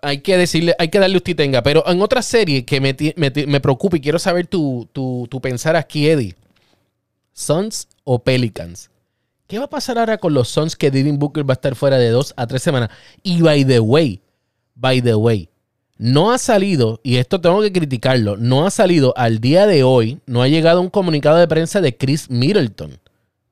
hay 0.00 0.18
que 0.18 0.36
decirle, 0.36 0.74
hay 0.78 0.88
que 0.88 0.98
darle 0.98 1.16
usted 1.16 1.36
tenga. 1.36 1.62
Pero 1.62 1.84
en 1.88 2.02
otra 2.02 2.22
serie 2.22 2.64
que 2.64 2.80
me, 2.80 2.96
me 3.16 3.32
me 3.46 3.60
preocupa 3.60 3.96
y 3.96 4.00
quiero 4.00 4.18
saber 4.18 4.46
tu, 4.48 4.88
tu, 4.92 5.26
tu 5.30 5.40
pensar 5.40 5.76
aquí, 5.76 6.08
Eddie. 6.08 6.34
Suns 7.32 7.88
o 8.04 8.18
Pelicans. 8.18 8.90
¿Qué 9.46 9.58
va 9.58 9.66
a 9.66 9.70
pasar 9.70 9.98
ahora 9.98 10.18
con 10.18 10.34
los 10.34 10.48
Suns 10.48 10.76
que 10.76 10.90
Devin 10.90 11.18
Booker 11.18 11.48
va 11.48 11.52
a 11.52 11.60
estar 11.60 11.74
fuera 11.74 11.98
de 11.98 12.08
dos 12.10 12.34
a 12.36 12.46
tres 12.46 12.62
semanas? 12.62 12.90
Y 13.22 13.42
by 13.42 13.64
the 13.64 13.80
way, 13.80 14.20
by 14.74 15.00
the 15.02 15.14
way, 15.14 15.48
no 15.98 16.32
ha 16.32 16.38
salido, 16.38 17.00
y 17.02 17.16
esto 17.16 17.40
tengo 17.40 17.60
que 17.60 17.70
criticarlo, 17.72 18.36
no 18.36 18.66
ha 18.66 18.70
salido 18.70 19.12
al 19.16 19.40
día 19.40 19.66
de 19.66 19.82
hoy, 19.84 20.20
no 20.26 20.42
ha 20.42 20.48
llegado 20.48 20.80
un 20.80 20.88
comunicado 20.90 21.36
de 21.36 21.46
prensa 21.48 21.80
de 21.80 21.96
Chris 21.96 22.28
Middleton. 22.30 22.98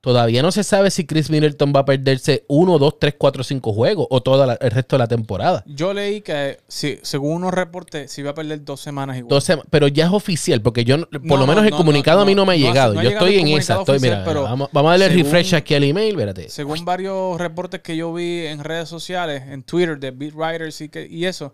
Todavía 0.05 0.41
no 0.41 0.51
se 0.51 0.65
sabe 0.65 0.91
si 0.91 1.05
Chris 1.05 1.29
Middleton 1.29 1.75
va 1.77 1.81
a 1.81 1.85
perderse 1.85 2.45
uno, 2.49 2.79
dos, 2.79 2.99
tres, 2.99 3.15
cuatro, 3.19 3.45
cinco 3.45 3.75
juegos 3.75 4.07
o 4.09 4.23
todo 4.23 4.47
la- 4.47 4.55
el 4.55 4.71
resto 4.71 4.97
de 4.97 5.01
la 5.01 5.07
temporada. 5.07 5.63
Yo 5.67 5.93
leí 5.93 6.23
que, 6.23 6.59
sí, 6.69 6.99
según 7.03 7.33
unos 7.35 7.53
reportes, 7.53 8.11
se 8.11 8.23
iba 8.23 8.31
a 8.31 8.35
perder 8.35 8.65
dos 8.65 8.81
semanas 8.81 9.19
igual. 9.19 9.29
Dos 9.29 9.45
sema- 9.45 9.63
pero 9.69 9.89
ya 9.89 10.07
es 10.07 10.13
oficial, 10.13 10.63
porque 10.63 10.85
yo, 10.87 10.99
por 11.11 11.23
No, 11.23 11.37
lo 11.37 11.47
menos 11.47 11.57
no, 11.57 11.65
el 11.69 11.71
no, 11.73 11.77
comunicado 11.77 12.21
a 12.23 12.25
mí 12.25 12.35
no 12.35 12.47
me 12.47 12.55
ha 12.55 12.57
llegado. 12.57 12.95
yo 12.95 13.03
llegado 13.03 13.27
estoy 13.27 13.41
en 13.41 13.49
esa, 13.59 13.81
estoy, 13.81 13.97
oficial, 13.97 14.17
mira, 14.21 14.25
pero 14.25 14.43
vamos, 14.45 14.71
vamos 14.73 14.89
a 14.89 14.93
darle 14.93 15.09
según- 15.09 15.23
refresh 15.25 15.55
aquí 15.55 15.75
al 15.75 15.85
email, 15.85 16.13
espérate. 16.13 16.49
Según 16.49 16.83
varios 16.87 17.39
reportes 17.39 17.83
que 17.83 17.95
yo 17.95 18.11
vi 18.15 18.47
en 18.47 18.65
redes 18.65 18.89
sociales, 18.89 19.43
en 19.51 19.63
Twitter, 19.63 19.99
de 20.01 20.13
beat 20.13 20.33
writers 20.35 20.81
y, 20.81 20.89
que, 20.89 21.07
y 21.07 21.27
eso, 21.27 21.53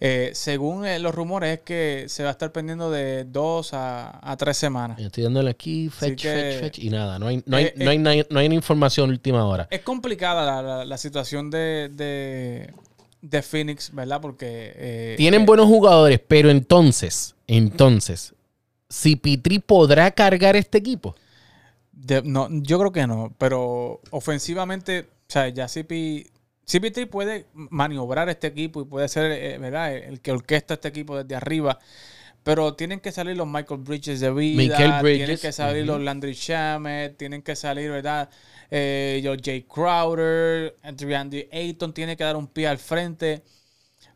eh, 0.00 0.30
según 0.34 0.84
eh, 0.86 0.98
los 0.98 1.14
rumores 1.14 1.58
es 1.58 1.60
que 1.60 2.04
se 2.08 2.22
va 2.22 2.30
a 2.30 2.32
estar 2.32 2.52
pendiendo 2.52 2.90
de 2.90 3.24
dos 3.24 3.72
a, 3.74 4.18
a 4.22 4.36
tres 4.36 4.56
semanas. 4.56 4.98
Yo 4.98 5.06
estoy 5.06 5.24
dándole 5.24 5.50
aquí, 5.50 5.88
fetch, 5.88 6.22
que- 6.22 6.28
fetch, 6.30 6.60
fetch, 6.60 6.78
y 6.80 6.90
nada, 6.90 7.18
no 7.18 7.26
hay, 7.28 7.42
no 7.46 7.56
hay, 7.56 7.64
Eh, 7.66 7.74
no 7.76 7.90
hay, 7.90 7.98
no 7.98 8.10
hay- 8.10 8.26
no 8.30 8.38
hay 8.40 8.46
información 8.46 9.10
última 9.10 9.44
hora. 9.46 9.68
Es 9.70 9.80
complicada 9.80 10.44
la, 10.44 10.62
la- 10.62 10.84
la 10.84 10.98
situación 10.98 11.50
de, 11.50 11.90
de, 11.92 12.72
de 13.22 13.42
Phoenix, 13.42 13.90
¿verdad? 13.94 14.20
Porque... 14.20 15.14
Tienen 15.16 15.46
buenos 15.46 15.66
jugadores, 15.66 16.20
pero 16.26 16.50
entonces, 16.50 17.34
entonces, 17.46 18.34
si 18.88 19.16
Pitri 19.16 19.58
podrá 19.60 20.10
cargar 20.10 20.56
este 20.56 20.78
equipo. 20.78 21.14
de- 21.92 22.22
no, 22.22 22.48
yo 22.50 22.78
creo 22.78 22.92
que 22.92 23.06
no, 23.06 23.32
pero 23.38 24.00
ofensivamente, 24.10 25.00
o 25.28 25.32
sea, 25.32 25.48
ya 25.48 25.68
CP... 25.68 26.26
CP3 26.66 27.08
puede 27.08 27.46
maniobrar 27.54 28.28
este 28.28 28.46
equipo 28.48 28.80
y 28.82 28.84
puede 28.86 29.08
ser, 29.08 29.30
eh, 29.32 29.58
¿verdad? 29.58 29.94
El 29.94 30.20
que 30.20 30.32
orquesta 30.32 30.74
este 30.74 30.88
equipo 30.88 31.16
desde 31.22 31.34
arriba. 31.36 31.78
Pero 32.42 32.74
tienen 32.74 33.00
que 33.00 33.12
salir 33.12 33.36
los 33.36 33.46
Michael 33.46 33.80
Bridges 33.80 34.20
de 34.20 34.30
vida. 34.32 35.00
Bridges, 35.02 35.18
Tienen 35.18 35.38
que 35.38 35.52
salir 35.52 35.86
los 35.86 36.00
Landry 36.00 36.34
Shamet. 36.34 37.16
Tienen 37.16 37.42
que 37.42 37.56
salir, 37.56 37.90
¿verdad? 37.90 38.28
Eh, 38.70 39.20
los 39.24 39.38
Jay 39.42 39.62
Crowder. 39.62 40.76
Andy 40.82 41.48
Ayton 41.52 41.94
tiene 41.94 42.16
que 42.16 42.24
dar 42.24 42.36
un 42.36 42.46
pie 42.48 42.66
al 42.68 42.78
frente 42.78 43.42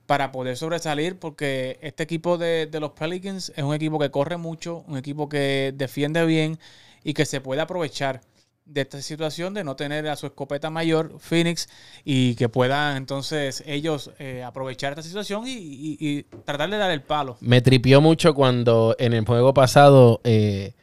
para 0.06 0.30
poder 0.32 0.56
sobresalir. 0.56 1.18
Porque 1.18 1.78
este 1.82 2.02
equipo 2.02 2.38
de, 2.38 2.66
de 2.66 2.80
los 2.80 2.92
Pelicans 2.92 3.52
es 3.56 3.64
un 3.64 3.74
equipo 3.74 3.98
que 3.98 4.10
corre 4.10 4.36
mucho. 4.36 4.84
Un 4.88 4.98
equipo 4.98 5.28
que 5.28 5.72
defiende 5.76 6.24
bien. 6.26 6.58
y 7.04 7.14
que 7.14 7.24
se 7.26 7.40
pueda 7.40 7.62
aprovechar 7.62 8.20
de 8.68 8.82
esta 8.82 9.00
situación 9.00 9.54
de 9.54 9.64
no 9.64 9.76
tener 9.76 10.06
a 10.08 10.14
su 10.16 10.26
escopeta 10.26 10.68
mayor, 10.70 11.14
Phoenix, 11.18 11.68
y 12.04 12.34
que 12.34 12.48
puedan 12.48 12.96
entonces 12.98 13.62
ellos 13.66 14.10
eh, 14.18 14.42
aprovechar 14.44 14.92
esta 14.92 15.02
situación 15.02 15.46
y, 15.46 15.52
y- 15.52 15.96
y 16.00 16.22
tratar 16.44 16.68
de 16.70 16.76
dar 16.76 16.90
el 16.90 17.02
palo. 17.02 17.38
Me 17.40 17.60
tripió 17.62 18.00
mucho 18.00 18.34
cuando 18.34 18.94
en 18.98 19.14
el 19.14 19.24
juego 19.24 19.54
pasado 19.54 20.20
eh, 20.24 20.74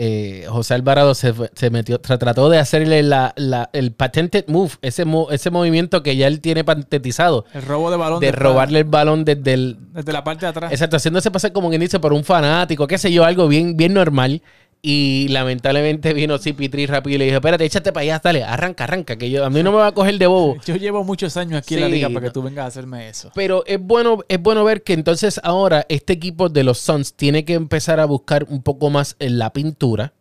eh, 0.00 0.46
José 0.48 0.74
Alvarado 0.74 1.14
se, 1.14 1.32
se 1.54 1.70
metió, 1.70 2.00
tra- 2.00 2.18
trató 2.18 2.48
de 2.48 2.58
hacerle 2.58 3.02
la, 3.02 3.32
la- 3.36 3.70
el 3.72 3.92
patented 3.92 4.44
move, 4.48 4.72
ese, 4.82 5.04
mo- 5.04 5.30
ese 5.30 5.50
movimiento 5.50 6.02
que 6.02 6.16
ya 6.16 6.26
él 6.26 6.40
tiene 6.40 6.64
patentetizado, 6.64 7.44
El 7.54 7.62
robo 7.62 7.90
de 7.90 7.96
balón. 7.96 8.20
de 8.20 8.32
robarle 8.32 8.80
el 8.80 8.84
balón 8.84 9.24
desde 9.24 9.54
el, 9.54 9.76
Desde 9.92 10.12
la 10.12 10.22
parte 10.24 10.46
de 10.46 10.50
atrás. 10.50 10.72
Exacto, 10.72 10.96
haciéndose 10.96 11.30
pasar 11.30 11.52
como 11.52 11.68
quien 11.68 11.80
dice 11.80 11.98
por 12.00 12.12
un 12.12 12.24
fanático, 12.24 12.86
qué 12.86 12.98
sé 12.98 13.12
yo, 13.12 13.24
algo 13.24 13.46
bien, 13.48 13.76
bien 13.76 13.94
normal. 13.94 14.42
Y 14.80 15.26
lamentablemente 15.28 16.14
vino 16.14 16.38
CP3 16.38 16.86
rápido 16.86 17.16
y 17.16 17.18
le 17.18 17.24
dijo, 17.24 17.36
espérate, 17.36 17.64
échate 17.64 17.92
para 17.92 18.02
allá, 18.02 18.20
dale, 18.22 18.44
arranca, 18.44 18.84
arranca, 18.84 19.16
que 19.16 19.28
yo, 19.28 19.44
a 19.44 19.50
mí 19.50 19.62
no 19.62 19.72
me 19.72 19.78
va 19.78 19.88
a 19.88 19.92
coger 19.92 20.18
de 20.18 20.28
bobo. 20.28 20.56
Yo 20.64 20.76
llevo 20.76 21.02
muchos 21.02 21.36
años 21.36 21.58
aquí 21.58 21.74
en 21.74 21.80
la 21.80 21.88
liga 21.88 22.08
para 22.08 22.26
que 22.26 22.30
tú 22.30 22.42
vengas 22.42 22.64
a 22.64 22.68
hacerme 22.68 23.08
eso. 23.08 23.32
Pero 23.34 23.64
es 23.66 23.80
bueno, 23.80 24.20
es 24.28 24.40
bueno 24.40 24.62
ver 24.62 24.84
que 24.84 24.92
entonces 24.92 25.40
ahora 25.42 25.84
este 25.88 26.12
equipo 26.12 26.48
de 26.48 26.62
los 26.62 26.78
Suns 26.78 27.14
tiene 27.14 27.44
que 27.44 27.54
empezar 27.54 27.98
a 27.98 28.04
buscar 28.04 28.46
un 28.48 28.62
poco 28.62 28.88
más 28.88 29.16
en 29.18 29.38
la 29.38 29.52
pintura, 29.52 30.12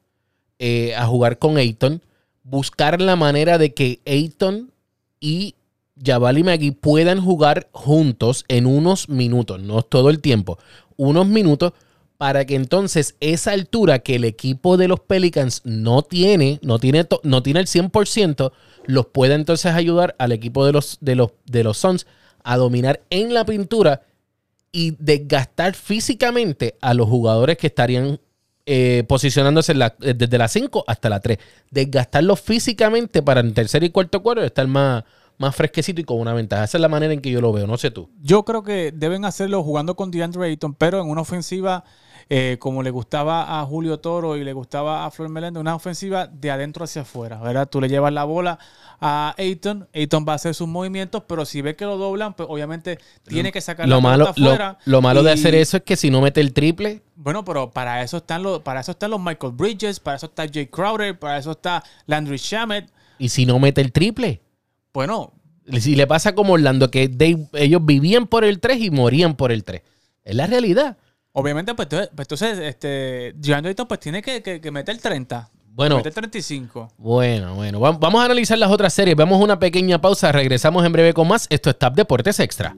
eh, 0.58 0.96
a 0.96 1.06
jugar 1.06 1.38
con 1.38 1.58
Ayton, 1.58 2.02
buscar 2.44 3.00
la 3.00 3.16
manera 3.16 3.60
de 3.60 3.76
que 3.76 4.00
Ayton 4.08 4.72
y 5.20 5.54
Jabali 6.04 6.44
Magui 6.44 6.72
puedan 6.72 7.22
jugar 7.22 7.70
juntos 7.72 8.44
en 8.48 8.66
unos 8.66 9.08
minutos, 9.08 9.62
no 9.62 9.84
todo 9.84 10.10
el 10.10 10.20
tiempo, 10.20 10.58
unos 10.96 11.28
minutos 11.28 11.74
para 12.18 12.46
que 12.46 12.56
entonces 12.56 13.16
esa 13.20 13.52
altura 13.52 14.00
que 14.00 14.16
el 14.16 14.24
equipo 14.24 14.78
de 14.78 14.88
los 14.88 15.00
Pelicans 15.00 15.62
no 15.66 16.02
tiene, 16.02 16.60
no 16.64 16.80
tiene, 16.80 17.06
no 17.24 17.44
tiene 17.44 17.60
el 17.60 17.68
100%, 17.68 18.52
los 18.86 19.06
pueda 19.08 19.36
entonces 19.36 19.74
ayudar 19.74 20.16
al 20.18 20.32
equipo 20.32 20.66
de 20.66 20.72
los, 20.72 20.98
de 21.02 21.16
los, 21.16 21.32
de 21.46 21.64
los 21.64 21.78
Suns 21.78 22.08
a 22.44 22.58
dominar 22.58 23.02
en 23.10 23.34
la 23.34 23.46
pintura 23.46 24.02
y 24.72 24.96
desgastar 25.00 25.76
físicamente 25.76 26.78
a 26.82 26.94
los 26.94 27.08
jugadores 27.08 27.58
que 27.58 27.68
estarían 27.68 28.20
eh, 28.66 29.04
posicionándose 29.08 29.74
eh, 29.74 30.14
desde 30.14 30.38
la 30.38 30.48
5 30.48 30.84
hasta 30.88 31.10
la 31.10 31.20
3. 31.20 31.38
Desgastarlos 31.72 32.42
físicamente 32.42 33.22
para 33.22 33.40
en 33.40 33.54
tercer 33.54 33.84
y 33.84 33.92
cuarto 33.92 34.22
cuadro 34.22 34.44
estar 34.44 34.68
más, 34.68 35.04
más 35.38 35.56
fresquecito 35.56 36.02
y 36.02 36.04
con 36.04 36.20
una 36.20 36.34
ventaja. 36.34 36.64
Esa 36.66 36.78
es 36.78 36.82
la 36.82 36.90
manera 36.90 37.14
en 37.14 37.22
que 37.22 37.32
yo 37.32 37.42
lo 37.42 37.54
veo, 37.54 37.68
no 37.68 37.78
sé 37.78 37.92
tú. 37.92 38.10
Yo 38.22 38.44
creo 38.44 38.64
que 38.64 38.92
deben 38.94 39.24
hacerlo 39.26 39.64
jugando 39.64 39.96
con 39.96 40.12
DeAndre 40.12 40.48
Ayton, 40.48 40.74
pero 40.74 41.02
en 41.02 41.10
una 41.10 41.22
ofensiva 41.22 41.86
eh, 42.30 42.58
como 42.60 42.84
le 42.84 42.90
gustaba 42.92 43.60
a 43.60 43.66
Julio 43.66 44.00
Toro 44.00 44.36
y 44.38 44.44
le 44.44 44.54
gustaba 44.54 45.06
a 45.06 45.12
Flor 45.12 45.30
Meléndez, 45.30 45.62
una 45.62 45.76
ofensiva 45.76 46.28
de 46.28 46.52
adentro 46.52 46.84
hacia 46.84 47.04
afuera, 47.04 47.40
¿verdad? 47.40 47.70
Tú 47.70 47.80
le 47.82 47.88
llevas 47.90 48.12
la 48.14 48.24
bola 48.26 48.60
a 49.00 49.34
Ayton, 49.38 49.88
Ayton 49.94 50.26
va 50.28 50.34
a 50.34 50.36
hacer 50.36 50.54
sus 50.56 50.68
movimientos, 50.68 51.24
pero 51.28 51.46
si 51.46 51.62
ve 51.62 51.76
que 51.76 51.86
lo 51.86 51.98
doblan, 51.98 52.34
pues 52.34 52.50
obviamente 52.52 52.98
tiene 53.28 53.52
que 53.52 53.62
sacar 53.62 53.88
Lo 53.88 53.96
la 53.96 54.02
malo, 54.02 54.24
pelota 54.34 54.42
lo, 54.42 54.48
afuera. 54.48 54.78
lo 54.86 55.02
malo 55.02 55.24
de 55.24 55.32
hacer 55.32 55.56
eso 55.56 55.78
es 55.78 55.84
que 55.84 55.96
si 55.96 56.10
no 56.10 56.20
mete 56.22 56.42
el 56.42 56.52
triple, 56.54 57.02
Bueno, 57.16 57.46
pero 57.46 57.72
para 57.72 58.02
eso 58.04 58.18
están 58.18 58.44
los, 58.44 58.62
para 58.62 58.82
eso 58.82 58.92
están 58.92 59.12
los 59.12 59.22
Michael 59.22 59.54
Bridges, 59.54 60.00
para 60.00 60.18
eso 60.18 60.26
está 60.26 60.46
Jay 60.52 60.68
Crowder, 60.68 61.18
para 61.18 61.38
eso 61.38 61.52
está 61.52 61.84
Landry 62.08 62.38
Shamet. 62.38 62.92
y 63.20 63.30
si 63.30 63.46
no 63.46 63.60
mete 63.60 63.82
el 63.82 63.92
triple, 63.92 64.42
Bueno, 64.94 65.34
si 65.80 65.96
le 65.96 66.08
pasa 66.08 66.34
como 66.34 66.54
Orlando, 66.54 66.90
que 66.90 67.08
they- 67.10 67.48
ellos 67.54 67.86
vivían 67.86 68.26
por 68.28 68.44
el 68.46 68.60
3 68.60 68.82
y 68.82 68.90
morían 68.90 69.36
por 69.36 69.52
el 69.52 69.64
3. 69.64 69.82
Es 70.24 70.36
la 70.36 70.48
realidad. 70.48 70.98
Obviamente, 71.40 71.74
pues, 71.76 71.86
entonces- 71.86 72.10
pues, 72.16 72.26
entonces, 72.26 72.60
este, 72.60 73.36
Ayton 73.54 73.88
pues 73.88 74.00
tiene 74.00 74.22
que, 74.22 74.42
que- 74.42 74.60
que 74.60 74.72
meter 74.72 74.98
30. 74.98 75.50
Bueno, 75.74 75.98
meter 75.98 76.12
35. 76.14 76.90
Bueno, 76.98 77.54
bueno. 77.56 77.80
Va- 77.80 77.92
Vamos 77.92 78.22
a 78.22 78.26
analizar 78.26 78.58
las 78.58 78.72
otras 78.72 78.92
series. 78.94 79.16
Vamos 79.16 79.40
a 79.40 79.44
una 79.44 79.60
pequeña 79.60 80.02
pausa. 80.02 80.32
Regresamos 80.32 80.84
en 80.86 80.92
breve 80.92 81.14
con 81.14 81.28
más. 81.28 81.46
Esto 81.52 81.70
es 81.70 81.78
TAP 81.78 81.96
Deportes 81.96 82.40
Extra. 82.40 82.76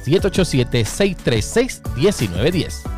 787-636-1910. 0.05 2.98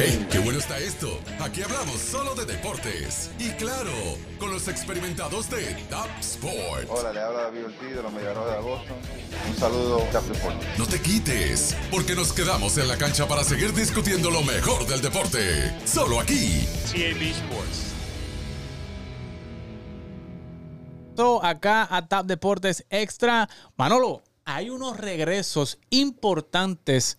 ¡Hey! 0.00 0.24
¡Qué 0.30 0.38
bueno 0.38 0.60
está 0.60 0.78
esto! 0.78 1.08
Aquí 1.40 1.60
hablamos 1.60 1.96
solo 1.96 2.36
de 2.36 2.44
deportes. 2.44 3.32
Y 3.40 3.48
claro, 3.54 3.90
con 4.38 4.48
los 4.48 4.68
experimentados 4.68 5.50
de 5.50 5.74
Top 5.90 6.06
Sport. 6.20 6.88
Hola, 6.88 7.12
le 7.12 7.18
habla 7.18 7.42
David 7.42 7.64
Ortiz 7.64 7.96
de 7.96 8.02
los 8.04 8.12
Mediarrojas 8.12 8.54
de 8.54 8.62
Boston. 8.62 8.96
Un 9.48 9.56
saludo, 9.56 9.98
Sport. 9.98 10.78
No 10.78 10.86
te 10.86 11.02
quites, 11.02 11.76
porque 11.90 12.14
nos 12.14 12.32
quedamos 12.32 12.78
en 12.78 12.86
la 12.86 12.96
cancha 12.96 13.26
para 13.26 13.42
seguir 13.42 13.74
discutiendo 13.74 14.30
lo 14.30 14.44
mejor 14.44 14.86
del 14.86 15.00
deporte. 15.00 15.74
Solo 15.84 16.20
aquí. 16.20 16.64
TAB 16.92 17.20
Sports. 17.20 17.94
Todo 21.16 21.44
acá 21.44 21.88
a 21.90 22.06
Tap 22.06 22.24
Deportes 22.26 22.86
Extra. 22.88 23.48
Manolo, 23.76 24.22
hay 24.44 24.70
unos 24.70 24.96
regresos 24.96 25.80
importantes 25.90 27.18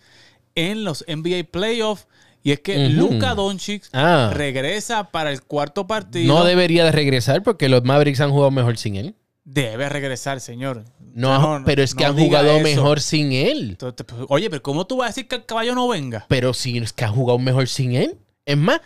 en 0.56 0.86
los 0.86 1.04
NBA 1.10 1.52
Playoffs. 1.52 2.08
Y 2.44 2.52
es 2.52 2.60
que. 2.62 2.90
Luka 2.90 3.36
Doncic 3.36 3.84
Ah. 3.94 4.32
regresa 4.34 5.12
para 5.12 5.32
el 5.32 5.42
cuarto 5.44 5.88
partido. 5.88 6.34
No 6.34 6.44
debería 6.46 6.86
de 6.86 6.92
regresar 6.92 7.44
porque 7.44 7.70
los 7.70 7.84
Mavericks 7.84 8.22
han 8.22 8.32
jugado 8.32 8.52
mejor 8.52 8.78
sin 8.78 8.96
él. 8.96 9.16
Debe 9.44 9.90
regresar, 9.90 10.40
señor. 10.42 10.86
No, 11.14 11.60
No, 11.60 11.66
pero 11.66 11.82
es 11.82 11.96
que 11.96 12.04
no 12.04 12.12
han 12.12 12.18
jugado 12.20 12.52
eso. 12.52 12.64
mejor 12.64 13.02
sin 13.02 13.32
él. 13.32 13.70
Entonces, 13.72 14.06
pues, 14.08 14.22
Oye, 14.30 14.50
pero 14.50 14.62
¿cómo 14.62 14.86
tú 14.86 14.98
vas 14.98 15.08
a 15.08 15.10
decir 15.10 15.28
que 15.28 15.38
el 15.38 15.46
caballo 15.46 15.74
no 15.74 15.88
venga? 15.88 16.26
Pero 16.30 16.54
si 16.54 16.78
es 16.78 16.94
que 16.94 17.04
han 17.06 17.14
jugado 17.14 17.40
mejor 17.40 17.68
sin 17.68 17.94
él. 17.94 18.18
Es 18.46 18.58
más, 18.58 18.80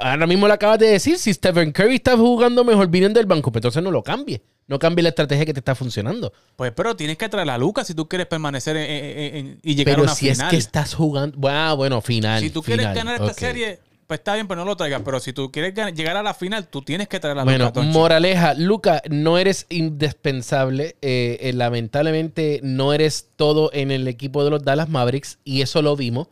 ahora 0.00 0.26
mismo 0.26 0.48
lo 0.48 0.54
acabas 0.54 0.78
de 0.78 0.86
decir. 0.88 1.18
Si 1.18 1.32
Stephen 1.34 1.72
Curry 1.72 1.96
está 1.96 2.16
jugando 2.16 2.64
mejor 2.64 2.88
viniendo 2.88 3.18
del 3.20 3.26
banco, 3.26 3.52
pues 3.52 3.60
entonces 3.60 3.82
no 3.82 3.90
lo 3.90 4.02
cambie. 4.02 4.42
No 4.68 4.78
cambie 4.78 5.02
la 5.02 5.08
estrategia 5.08 5.44
que 5.46 5.52
te 5.54 5.60
está 5.60 5.74
funcionando. 5.74 6.32
Pues, 6.54 6.72
pero 6.76 6.94
tienes 6.94 7.16
que 7.18 7.28
traer 7.28 7.50
a 7.50 7.58
Luca 7.58 7.84
si 7.84 7.94
tú 7.94 8.06
quieres 8.06 8.26
permanecer 8.28 8.76
en- 8.76 8.90
en- 8.90 9.36
en- 9.36 9.60
y 9.62 9.74
llegar 9.74 9.94
a 9.94 9.96
Pero 9.96 10.02
una 10.04 10.14
si 10.14 10.28
final. 10.30 10.46
es 10.46 10.50
que 10.50 10.56
estás 10.58 10.94
jugando. 10.94 11.36
Bueno, 11.38 11.76
bueno, 11.76 12.00
final. 12.02 12.40
si 12.40 12.50
tú 12.50 12.62
quieres 12.62 12.86
ganar 12.94 13.14
esta 13.20 13.32
serie, 13.34 13.80
pues 14.06 14.20
está 14.20 14.34
bien, 14.34 14.46
pero 14.46 14.60
no 14.60 14.66
lo 14.66 14.76
traigas. 14.76 15.02
Pero 15.04 15.20
si 15.20 15.32
tú 15.32 15.50
quieres 15.50 15.74
llegar 15.94 16.16
a 16.16 16.22
la 16.22 16.34
final, 16.34 16.68
tú 16.68 16.82
tienes 16.82 17.08
que 17.08 17.18
traer 17.20 17.38
a 17.38 17.44
Bueno, 17.44 17.66
Luka 17.66 17.80
Doncic. 17.80 17.92
moraleja, 17.94 18.54
Luca, 18.54 19.02
no 19.10 19.38
eres 19.38 19.66
indispensable. 19.70 20.96
eh, 21.02 21.38
eh, 21.40 21.52
lamentablemente 21.54 22.60
no 22.62 22.92
eres 22.92 23.28
todo 23.36 23.70
en 23.72 23.90
el 23.90 24.06
equipo 24.08 24.44
de 24.44 24.50
los 24.50 24.64
Dallas 24.64 24.88
Mavericks 24.88 25.38
y 25.44 25.62
eso 25.62 25.82
lo 25.82 25.96
vimos. 25.96 26.28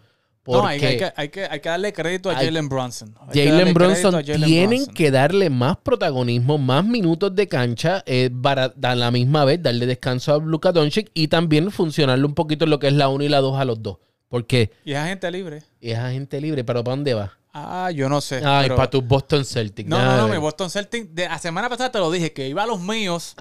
Porque 0.47 0.63
No, 0.63 0.67
hay, 0.67 0.81
hay 0.83 0.97
que, 0.97 1.13
hay, 1.17 1.29
que, 1.29 1.45
hay 1.45 1.61
que 1.61 1.69
darle 1.69 1.93
crédito 1.93 2.31
a 2.31 2.35
Jalen 2.37 2.69
Brunson. 2.69 3.15
Jalen 3.35 3.75
Brunson 3.75 4.15
a 4.15 4.23
Jalen 4.25 4.45
tienen 4.45 4.69
Brunson. 4.79 4.95
que 4.95 5.11
darle 5.11 5.51
más 5.51 5.77
protagonismo, 5.79 6.57
más 6.57 6.85
minutos 6.85 7.35
de 7.35 7.49
cancha 7.49 8.03
eh, 8.07 8.31
para 8.43 8.73
a 8.83 8.95
la 8.95 9.11
misma 9.11 9.45
vez 9.45 9.61
darle 9.63 9.85
descanso 9.87 10.35
a 10.35 10.39
Luka 10.39 10.71
Doncic 10.73 11.11
y 11.15 11.29
también 11.29 11.71
funcionarle 11.71 12.25
un 12.25 12.35
poquito 12.35 12.65
en 12.65 12.71
lo 12.71 12.79
que 12.79 12.87
es 12.87 12.93
la 12.95 13.09
1 13.09 13.25
y 13.25 13.29
la 13.29 13.41
2 13.41 13.59
a 13.61 13.65
los 13.65 13.83
dos. 13.83 13.99
Porque 14.29 14.71
Y 14.85 14.93
es 14.93 14.99
agente 14.99 15.31
libre. 15.31 15.63
es 15.81 15.99
agente 15.99 16.41
libre, 16.41 16.65
pero 16.65 16.83
¿para 16.83 16.97
dónde 16.97 17.15
va? 17.15 17.33
Ah, 17.53 17.91
yo 17.91 18.09
no 18.09 18.21
sé. 18.21 18.43
Ay, 18.45 18.65
pero- 18.67 18.77
para 18.77 18.91
tus 18.91 19.05
Boston 19.07 19.45
Celtics. 19.45 19.89
No, 19.89 19.99
no, 19.99 20.17
no, 20.17 20.29
mi 20.29 20.37
Boston 20.37 20.69
Celtics. 20.71 21.15
De, 21.15 21.27
la 21.29 21.39
semana 21.39 21.69
pasada 21.69 21.91
te 21.91 21.99
lo 21.99 22.11
dije, 22.11 22.33
que 22.33 22.49
iba 22.49 22.63
a 22.63 22.67
los 22.67 22.81
míos. 22.81 23.35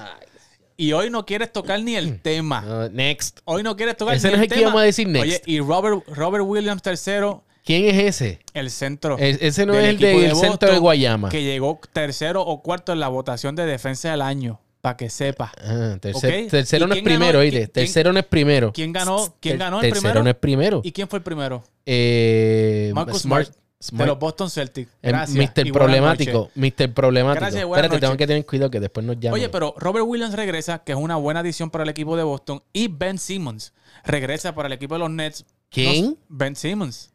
Y 0.78 0.92
hoy 0.94 1.10
no 1.10 1.26
quieres 1.26 1.52
tocar 1.54 1.82
ni 1.82 1.96
el 1.96 2.22
tema. 2.22 2.64
Ah, 2.68 2.90
next. 2.92 3.40
Hoy 3.46 3.64
no 3.64 3.76
quieres 3.76 3.96
tocar 3.98 4.16
Ese 4.16 4.28
ni 4.28 4.34
no 4.34 4.36
es 4.36 4.40
el 4.40 4.44
el 4.44 4.50
que 4.50 4.56
tema. 4.56 4.62
íbamos 4.62 4.82
a 4.82 4.86
decir 4.86 5.08
next. 5.08 5.24
Oye, 5.26 5.42
y 5.46 5.60
Robert, 5.60 6.04
Robert 6.08 6.44
Williams 6.46 6.82
III, 6.86 7.38
¿Quién 7.64 7.86
es 7.86 8.04
ese? 8.16 8.40
el 8.54 8.70
centro. 8.70 9.18
Es- 9.18 9.38
ese 9.42 9.66
no 9.66 9.74
es 9.74 9.86
el 9.90 9.98
del 9.98 10.36
centro 10.36 10.72
de 10.72 10.78
Guayama. 10.78 11.30
Que 11.30 11.44
llegó 11.44 11.80
tercero 11.94 12.42
o 12.42 12.62
cuarto 12.62 12.92
en 12.94 13.00
la 13.00 13.08
votación 13.08 13.56
de 13.56 13.66
defensa 13.66 14.12
del 14.12 14.22
año. 14.22 14.60
Para 14.82 14.98
que 14.98 15.10
sepa. 15.10 15.52
Ah, 15.64 15.98
tercer-. 16.00 16.48
Tercero 16.48 16.86
¿Y 16.86 16.90
no 16.90 16.94
es 16.94 17.02
primero, 17.02 17.40
¿Quién- 17.40 17.42
oíste. 17.42 17.58
quién- 17.60 17.72
Tercero 17.72 18.14
no 18.14 18.20
es 18.20 18.26
primero. 18.26 18.72
¿Quién 18.72 18.94
ganó, 18.94 19.36
quién 19.40 19.58
ganó 19.58 19.78
el 19.78 19.82
tercero 19.82 20.02
primero? 20.02 20.24
no 20.24 20.30
es 20.30 20.36
primero. 20.36 20.82
¿Y 20.84 20.92
quién 20.92 21.08
fue 21.08 21.18
el 21.18 21.24
primero? 21.24 21.64
Eh, 21.88 22.92
Marcus 22.94 23.26
Smart- 23.26 23.50
de 23.80 24.06
los 24.06 24.20
Boston 24.20 24.50
Celtics. 24.50 24.92
el 25.02 25.12
Gracias. 25.12 25.36
Buenas 25.36 25.72
Problemático. 25.72 26.52
Mr. 26.56 26.94
Problemático. 26.94 27.42
Gracias 27.42 27.64
Espérate, 27.64 28.00
tengo 28.00 28.18
que 28.18 28.28
tener 28.28 28.46
cuidado 28.46 28.72
que 28.72 28.80
después 28.80 29.06
nos 29.06 29.20
llaman. 29.20 29.40
Oye, 29.40 29.50
pero 29.50 29.74
Robert 29.78 30.06
Williams 30.08 30.36
regresa, 30.36 30.80
que 30.80 30.94
es 30.94 30.98
una 30.98 31.16
buena 31.16 31.42
adición 31.42 31.70
para 31.70 31.84
el 31.84 31.90
equipo 31.90 32.18
de 32.18 32.24
Boston. 32.24 32.64
Y 32.74 32.88
Ben 32.88 33.18
Simmons 33.18 33.74
regresa 34.04 34.56
para 34.56 34.68
el 34.68 34.74
equipo 34.74 34.96
de 34.96 35.00
los 35.00 35.10
Nets. 35.10 35.46
¿Quién? 35.70 36.18
Ben 36.30 36.56
Simmons. 36.56 37.12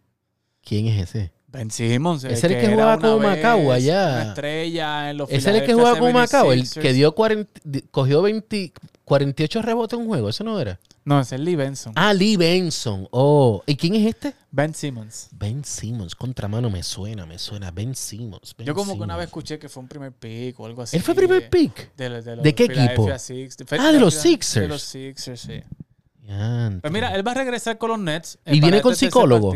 ¿Quién 0.63 0.87
es 0.87 1.09
ese? 1.09 1.33
Ben 1.53 1.71
Simmons. 1.71 2.23
Ese 2.25 2.47
era 2.47 2.57
el 2.57 2.61
que 2.67 2.73
jugaba 2.73 2.99
con 2.99 3.23
Macao 3.23 3.73
allá. 3.73 4.09
Una 4.13 4.23
estrella 4.29 5.11
en 5.11 5.17
los 5.17 5.29
Ese 5.31 5.51
es 5.51 5.57
el 5.57 5.65
que 5.67 5.75
jugaba 5.75 5.99
con 5.99 6.13
Macao, 6.13 6.53
el 6.53 6.63
76ers. 6.65 6.81
que 6.83 6.93
dio 6.93 7.15
40, 7.15 7.61
di- 7.65 7.83
cogió 7.91 8.23
20, 8.23 8.73
48 9.05 9.63
rebotes 9.63 9.97
en 9.99 10.03
un 10.03 10.09
juego. 10.09 10.29
¿Eso 10.29 10.45
no 10.45 10.61
era? 10.61 10.79
No, 11.05 11.19
ese 11.19 11.35
es 11.37 11.41
Lee 11.41 11.57
Benson. 11.57 11.93
Ah, 11.97 12.13
Lee 12.15 12.37
Benson. 12.37 13.09
Oh, 13.11 13.63
¿y 13.67 13.75
quién 13.75 13.95
es 13.97 14.07
este? 14.07 14.35
Ben 14.53 14.75
Simmons. 14.75 15.29
Ben 15.33 15.65
Simmons. 15.65 16.15
Contramano 16.15 16.71
me 16.71 16.83
suena, 16.85 17.27
me 17.27 17.39
suena. 17.39 17.71
Ben 17.73 17.97
Simmons. 17.97 18.55
Ben 18.57 18.67
Yo 18.67 18.75
como 18.75 18.97
que 18.97 19.03
una 19.03 19.17
vez 19.17 19.27
escuché 19.27 19.59
que 19.59 19.69
fue 19.69 19.83
un 19.83 19.89
primer 19.89 20.13
pick 20.13 20.61
o 20.61 20.67
algo 20.67 20.83
así. 20.83 20.97
¿Él 20.97 21.03
fue 21.03 21.15
primer 21.15 21.43
de- 21.43 21.49
pick? 21.49 21.97
De, 21.97 22.09
de 22.23 22.37
los 22.37 22.45
¿De 22.45 22.55
qué 22.55 22.65
equipo? 22.65 23.09
Six- 23.19 23.57
Ah, 23.79 23.91
de 23.91 23.99
los 23.99 24.15
De 24.15 24.21
Sixers. 24.21 24.69
los 24.69 24.83
Sixers, 24.83 25.41
sí. 25.41 25.63
Pues 26.81 26.93
mira, 26.93 27.13
él 27.17 27.27
va 27.27 27.33
a 27.33 27.35
regresar 27.35 27.77
con 27.77 27.91
los 27.91 27.99
Nets. 27.99 28.39
eh, 28.45 28.55
¿Y 28.55 28.61
viene 28.61 28.81
con 28.81 28.93
este 28.93 29.07
psicólogo? 29.07 29.53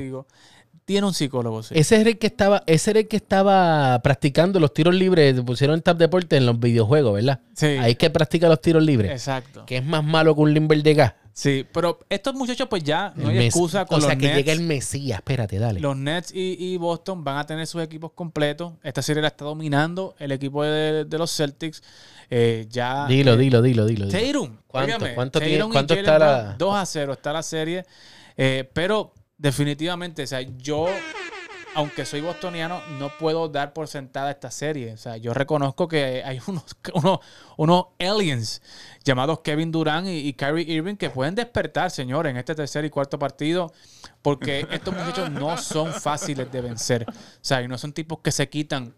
Tiene 0.85 1.07
un 1.07 1.14
psicólogo, 1.14 1.62
sí. 1.62 1.75
Ese 1.79 1.99
era 2.00 2.11
el 2.11 2.19
que 2.19 2.26
estaba, 2.26 2.62
ese 2.67 2.91
era 2.91 3.00
el 3.00 3.09
que 3.09 3.17
estaba 3.17 3.99
practicando 4.03 4.61
los 4.61 4.75
tiros 4.75 4.95
libres, 4.95 5.41
pusieron 5.41 5.76
en 5.76 5.83
Tap 5.83 5.97
Deporte 5.97 6.37
en 6.37 6.45
los 6.45 6.61
videojuegos, 6.61 7.14
¿verdad? 7.14 7.41
Sí. 7.55 7.67
Ahí 7.67 7.93
es 7.93 7.97
que 7.99 8.11
practica 8.11 8.49
los 8.49 8.61
tiros 8.61 8.83
libres. 8.83 9.11
Exacto. 9.11 9.64
Que 9.67 9.79
es 9.79 9.85
más 9.85 10.05
malo 10.05 10.35
que 10.35 10.43
un 10.43 10.53
limber 10.53 10.83
de 10.83 10.95
gas. 10.95 11.14
Sí, 11.33 11.67
pero 11.73 11.99
estos 12.11 12.33
muchachos 12.35 12.69
pues 12.69 12.85
ya 12.85 13.12
no 13.17 13.29
El 13.31 13.38
hay 13.38 13.47
excusa 13.47 13.87
con 13.87 13.99
o 13.99 14.00
sea, 14.03 14.11
los 14.11 14.19
que 14.19 14.26
Nets. 14.26 14.37
llega 14.37 14.53
el 14.53 14.61
Mesías. 14.61 15.19
Espérate, 15.19 15.59
dale. 15.59 15.81
Los 15.81 15.97
Nets 15.97 16.33
y, 16.33 16.57
y 16.61 16.76
Boston 16.76 17.25
van 17.25 17.38
a 17.38 17.47
tener 17.47 17.67
sus 17.67 17.83
equipos 17.83 18.12
completos. 18.12 18.75
Esta 18.85 19.03
serie 19.03 19.21
la 19.23 19.29
está 19.29 19.45
dominando 19.47 20.14
el 20.21 20.31
equipo 20.31 20.62
de, 20.62 21.07
de 21.07 21.19
los 21.19 21.35
Celtics. 21.35 21.83
Eh, 22.31 22.67
ya 22.71 23.07
Dilo, 23.07 23.33
eh, 23.33 23.37
dilo, 23.38 23.62
dilo, 23.62 23.85
dilo. 23.87 24.07
dilo. 24.07 24.19
Tatum. 24.26 24.57
¿Cuánto? 24.69 24.95
óigame, 24.97 25.14
¿Cuánto 25.17 25.38
Tatum 25.41 25.49
tiene- 25.49 25.64
y 25.67 25.71
cuánto 25.71 25.95
Jaylen 25.95 26.12
está 26.12 26.19
la- 26.25 26.43
Brown, 26.43 26.59
2 26.59 26.76
a 26.76 26.87
0 26.87 27.12
está 27.14 27.33
la 27.33 27.43
serie. 27.43 27.85
Eh, 28.37 28.71
pero 28.73 29.12
definitivamente, 29.38 30.23
o 30.23 30.26
sea, 30.26 30.41
yo, 30.43 30.87
aunque 31.75 32.05
soy 32.05 32.21
bostoniano, 32.21 32.81
no 32.99 33.11
puedo 33.19 33.49
dar 33.49 33.73
por 33.73 33.88
sentada 33.88 34.31
esta 34.31 34.50
serie. 34.50 34.93
O 34.93 34.97
sea, 34.97 35.17
yo 35.17 35.35
reconozco 35.35 35.88
que 35.88 36.23
hay 36.25 36.38
unos, 36.47 36.64
unos, 36.95 37.19
unos 37.57 37.85
aliens 37.99 38.62
llamados 39.05 39.41
Kevin 39.41 39.73
Durant 39.73 40.07
y, 40.07 40.29
y 40.29 40.33
Kyrie 40.35 40.73
Irving 40.73 40.97
que 40.97 41.11
pueden 41.11 41.35
despertar, 41.35 41.91
señores, 41.91 42.31
en 42.31 42.37
este 42.37 42.55
tercer 42.55 42.85
y 42.85 42.91
cuarto 42.91 43.19
partido, 43.19 43.73
porque 44.23 44.67
estos 44.71 44.95
muchachos 44.95 45.31
no 45.31 45.57
son 45.59 45.93
fáciles 45.93 46.50
de 46.50 46.61
vencer. 46.61 47.05
O 47.09 47.14
sea, 47.41 47.62
y 47.62 47.69
no 47.69 47.76
son 47.79 47.93
tipos 47.93 48.19
que 48.21 48.31
se 48.33 48.49
quitan 48.49 48.95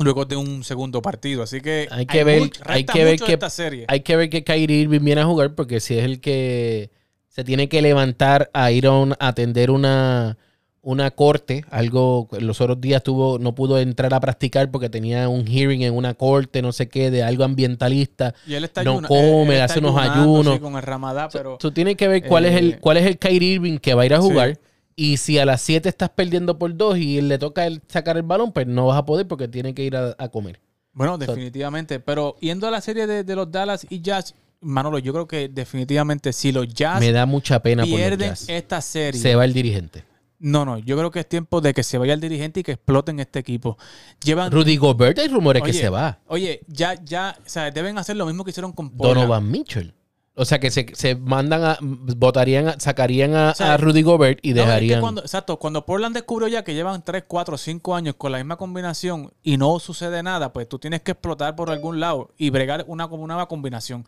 luego 0.00 0.24
de 0.24 0.34
un 0.36 0.64
segundo 0.64 1.00
partido. 1.02 1.42
Así 1.42 1.60
que 1.60 1.86
Hay 1.90 2.06
que 2.06 2.24
ver, 2.24 2.40
mucho- 2.40 2.62
hay 2.64 2.84
que 2.84 3.04
ver 3.04 3.18
que 3.20 3.50
serie. 3.50 3.84
hay 3.88 4.00
que 4.00 4.16
ver 4.16 4.30
que 4.30 4.42
Kyrie 4.44 4.78
Irving 4.80 5.04
viene 5.04 5.20
a 5.20 5.26
jugar 5.26 5.54
porque 5.54 5.78
si 5.80 5.96
es 5.98 6.04
el 6.04 6.20
que 6.20 6.90
se 7.30 7.42
tiene 7.44 7.68
que 7.70 7.80
levantar 7.80 8.50
a 8.52 8.70
ir 8.70 8.86
a, 8.86 8.92
un- 8.92 9.12
a 9.18 9.28
atender 9.28 9.70
una 9.70 10.36
una 10.82 11.10
corte, 11.10 11.62
algo 11.70 12.26
los 12.40 12.58
otros 12.62 12.80
días 12.80 13.02
tuvo 13.02 13.38
no 13.38 13.54
pudo 13.54 13.78
entrar 13.78 14.14
a 14.14 14.20
practicar 14.20 14.70
porque 14.70 14.88
tenía 14.88 15.28
un 15.28 15.46
hearing 15.46 15.82
en 15.82 15.94
una 15.94 16.14
corte, 16.14 16.62
no 16.62 16.72
sé 16.72 16.88
qué, 16.88 17.10
de 17.10 17.22
algo 17.22 17.44
ambientalista. 17.44 18.34
Y 18.46 18.54
él 18.54 18.64
está 18.64 18.82
no 18.82 18.92
ayuna- 18.92 19.08
come, 19.08 19.42
él- 19.48 19.52
él 19.56 19.60
hace 19.60 19.78
unos 19.80 19.98
ayunos. 19.98 20.54
sí, 20.54 20.58
con 20.60 20.76
el 20.76 20.82
ramadá, 20.82 21.28
pero 21.30 21.58
Tú 21.60 21.70
tienes 21.70 21.96
que 21.96 22.08
ver 22.08 22.24
cuál 22.26 22.46
es 22.46 22.56
el 22.56 22.70
eh, 22.72 22.78
cuál 22.80 22.96
es 22.96 23.04
el 23.06 23.18
Kyrie 23.18 23.54
Irving 23.56 23.78
que 23.78 23.92
va 23.92 24.02
a 24.02 24.06
ir 24.06 24.14
a 24.14 24.22
Sí. 24.22 24.28
jugar. 24.28 24.58
Y 24.96 25.18
si 25.18 25.38
a 25.38 25.44
las 25.44 25.60
7 25.60 25.88
estás 25.90 26.08
perdiendo 26.08 26.58
por 26.58 26.74
2 26.74 26.96
y 26.96 27.20
le 27.20 27.36
toca 27.38 27.66
el 27.66 27.82
sacar 27.86 28.16
el 28.16 28.22
balón, 28.22 28.50
pues 28.52 28.66
no 28.66 28.86
vas 28.86 28.96
a 28.98 29.04
poder 29.04 29.26
porque 29.28 29.48
tiene 29.48 29.74
que 29.74 29.84
ir 29.84 29.96
a, 29.96 30.14
a 30.18 30.28
comer. 30.30 30.60
bueno, 30.94 31.18
definitivamente. 31.18 32.00
Pero 32.00 32.36
yendo 32.40 32.66
a 32.66 32.70
la 32.70 32.80
serie 32.80 33.06
de, 33.06 33.22
de 33.22 33.36
los 33.36 33.50
Dallas 33.50 33.86
y 33.90 34.00
Jazz, 34.00 34.34
Manolo, 34.60 34.98
yo 34.98 35.12
creo 35.12 35.26
que 35.26 35.48
definitivamente 35.48 36.32
si 36.32 36.52
los 36.52 36.68
Jazz 36.68 37.00
Me 37.00 37.12
da 37.12 37.26
mucha 37.26 37.62
pena 37.62 37.82
por 37.82 37.90
los 37.90 37.98
pierden 37.98 38.34
esta 38.48 38.80
serie, 38.80 39.20
Se 39.20 39.34
va 39.34 39.44
el 39.44 39.52
dirigente. 39.52 40.04
no, 40.38 40.64
no, 40.64 40.78
yo 40.78 40.96
creo 40.96 41.10
que 41.10 41.20
es 41.20 41.28
tiempo 41.28 41.60
de 41.60 41.72
que 41.72 41.82
se 41.82 41.96
vaya 41.98 42.12
el 42.14 42.20
dirigente 42.20 42.60
y 42.60 42.62
que 42.62 42.72
exploten 42.72 43.20
este 43.20 43.38
equipo. 43.38 43.78
Llevan, 44.22 44.50
Rudy 44.52 44.76
Gobert, 44.76 45.18
hay 45.18 45.28
rumores 45.28 45.62
que 45.62 45.72
se 45.72 45.88
va. 45.88 46.18
Oye, 46.26 46.60
ya, 46.66 46.94
ya, 47.02 47.36
o 47.38 47.48
sea, 47.48 47.70
deben 47.70 47.96
hacer 47.98 48.16
lo 48.16 48.26
mismo 48.26 48.44
que 48.44 48.50
hicieron 48.50 48.72
con 48.72 48.90
Portland. 48.90 49.16
Donovan 49.20 49.50
Mitchell. 49.50 49.94
O 50.40 50.44
sea 50.44 50.58
que 50.58 50.70
se, 50.70 50.86
se 50.94 51.14
mandan 51.16 51.62
a, 51.64 51.78
votarían, 51.80 52.68
a- 52.68 52.80
sacarían 52.80 53.34
a, 53.34 53.50
O 53.50 53.54
sea, 53.54 53.74
a 53.74 53.76
Rudy 53.76 54.02
Gobert 54.02 54.38
y 54.42 54.54
No, 54.54 54.60
es 54.60 54.62
que 54.62 54.66
dejarían. 54.66 55.00
cuando, 55.00 55.20
exacto, 55.22 55.58
cuando 55.58 55.84
Portland 55.84 56.14
descubrió 56.14 56.48
ya 56.48 56.64
que 56.64 56.74
llevan 56.74 57.02
3, 57.04 57.24
4, 57.26 57.58
5 57.58 57.94
años 57.94 58.14
con 58.16 58.32
la 58.32 58.38
misma 58.38 58.56
combinación 58.56 59.32
y 59.42 59.56
no 59.56 59.78
sucede 59.78 60.22
nada, 60.22 60.52
pues 60.52 60.68
tú 60.68 60.78
tienes 60.78 61.02
que 61.02 61.12
explotar 61.12 61.54
por 61.56 61.70
algún 61.70 62.00
lado 62.00 62.32
y 62.38 62.50
bregar 62.50 62.84
una, 62.88 63.06
una 63.06 63.34
nueva 63.34 63.48
combinación. 63.48 64.04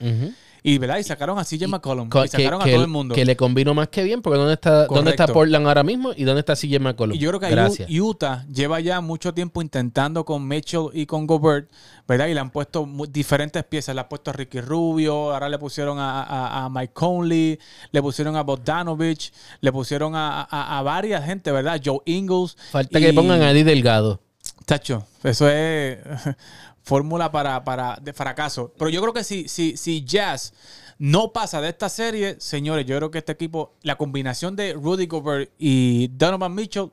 Y, 0.64 0.78
¿verdad? 0.78 0.98
y 0.98 1.02
sacaron 1.02 1.38
a 1.40 1.44
CJ 1.44 1.66
McCollum. 1.66 2.08
Co- 2.08 2.24
Y 2.24 2.28
sacaron 2.28 2.60
que, 2.62 2.70
a 2.70 2.74
todo 2.74 2.84
el 2.84 2.88
mundo. 2.90 3.14
que 3.16 3.24
le 3.24 3.36
combino 3.36 3.74
más 3.74 3.88
que 3.88 4.04
bien, 4.04 4.22
porque 4.22 4.38
¿dónde 4.38 4.54
está, 4.54 4.86
¿dónde 4.86 5.10
está. 5.10 5.26
Portland 5.26 5.66
ahora 5.66 5.82
mismo 5.82 6.12
y 6.16 6.22
dónde 6.22 6.38
está 6.38 6.54
CJ 6.54 6.78
McCollum? 6.78 7.16
Y 7.16 7.18
yo 7.18 7.30
creo 7.30 7.40
que 7.40 7.50
Gracias. 7.50 7.90
Utah 7.90 8.46
lleva 8.46 8.78
ya 8.78 9.00
mucho 9.00 9.34
tiempo 9.34 9.60
intentando 9.60 10.24
con 10.24 10.46
Mitchell 10.46 10.86
y 10.92 11.06
con 11.06 11.26
Gobert, 11.26 11.68
¿verdad? 12.12 12.26
Y 12.28 12.34
le 12.34 12.40
han 12.40 12.50
puesto 12.50 12.86
diferentes 13.10 13.64
piezas. 13.64 13.94
Le 13.94 14.02
han 14.02 14.08
puesto 14.08 14.30
a 14.30 14.34
Ricky 14.34 14.60
Rubio, 14.60 15.32
ahora 15.32 15.48
le 15.48 15.58
pusieron 15.58 15.98
a, 15.98 16.22
a- 16.22 16.64
a 16.64 16.68
Mike 16.68 16.92
Conley, 16.92 17.58
le 17.90 18.02
pusieron 18.02 18.36
a 18.36 18.42
Bogdanovich, 18.42 19.32
le 19.60 19.72
pusieron 19.72 20.12
a, 20.14 20.80
varias 20.84 21.24
gente, 21.24 21.50
¿verdad? 21.50 21.80
Joe 21.84 22.00
Ingles. 22.04 22.56
Falta 22.70 22.98
Y- 22.98 23.02
que 23.02 23.12
pongan 23.12 23.40
a 23.42 23.50
Eddie 23.50 23.64
Delgado. 23.64 24.20
Tacho, 24.66 25.06
eso 25.24 25.48
es 25.48 25.98
fórmula 26.82 27.30
para, 27.32 27.64
para 27.64 27.96
de 28.00 28.12
fracaso. 28.12 28.72
Pero 28.78 28.90
yo 28.90 29.00
creo 29.00 29.12
que 29.12 29.24
si, 29.24 29.48
si, 29.48 29.76
si 29.76 30.04
Jazz 30.04 30.52
no 30.98 31.32
pasa 31.32 31.60
de 31.60 31.68
esta 31.70 31.88
serie, 31.88 32.36
señores, 32.38 32.86
yo 32.86 32.96
creo 32.96 33.10
que 33.10 33.18
este 33.18 33.32
equipo, 33.32 33.74
la 33.82 33.96
combinación 33.96 34.54
de 34.54 34.74
Rudy 34.74 35.06
Gobert 35.06 35.50
y 35.58 36.08
Donovan 36.08 36.54
Mitchell 36.54 36.90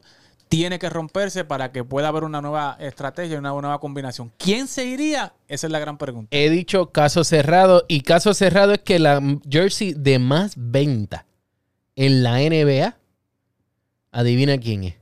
tiene 0.49 0.79
que 0.79 0.89
romperse 0.89 1.45
para 1.45 1.71
que 1.71 1.83
pueda 1.83 2.07
haber 2.07 2.23
una 2.23 2.41
nueva 2.41 2.75
estrategia, 2.79 3.37
una 3.37 3.51
nueva 3.51 3.79
combinación. 3.79 4.33
¿Quién 4.37 4.67
se 4.67 4.83
iría? 4.85 5.33
Esa 5.47 5.67
es 5.67 5.71
la 5.71 5.79
gran 5.79 5.97
pregunta. 5.99 6.35
He 6.35 6.49
dicho 6.49 6.87
caso 6.91 7.23
cerrado 7.23 7.85
y 7.87 8.01
caso 8.01 8.33
cerrado 8.33 8.73
es 8.73 8.79
que 8.79 8.97
la 8.97 9.21
jersey 9.49 9.93
de 9.93 10.17
más 10.17 10.53
venta 10.57 11.27
en 11.95 12.23
la 12.23 12.39
NBA, 12.39 12.97
adivina 14.11 14.57
quién 14.57 14.85
es. 14.85 14.95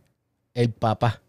El 0.53 0.71
papá, 0.71 1.21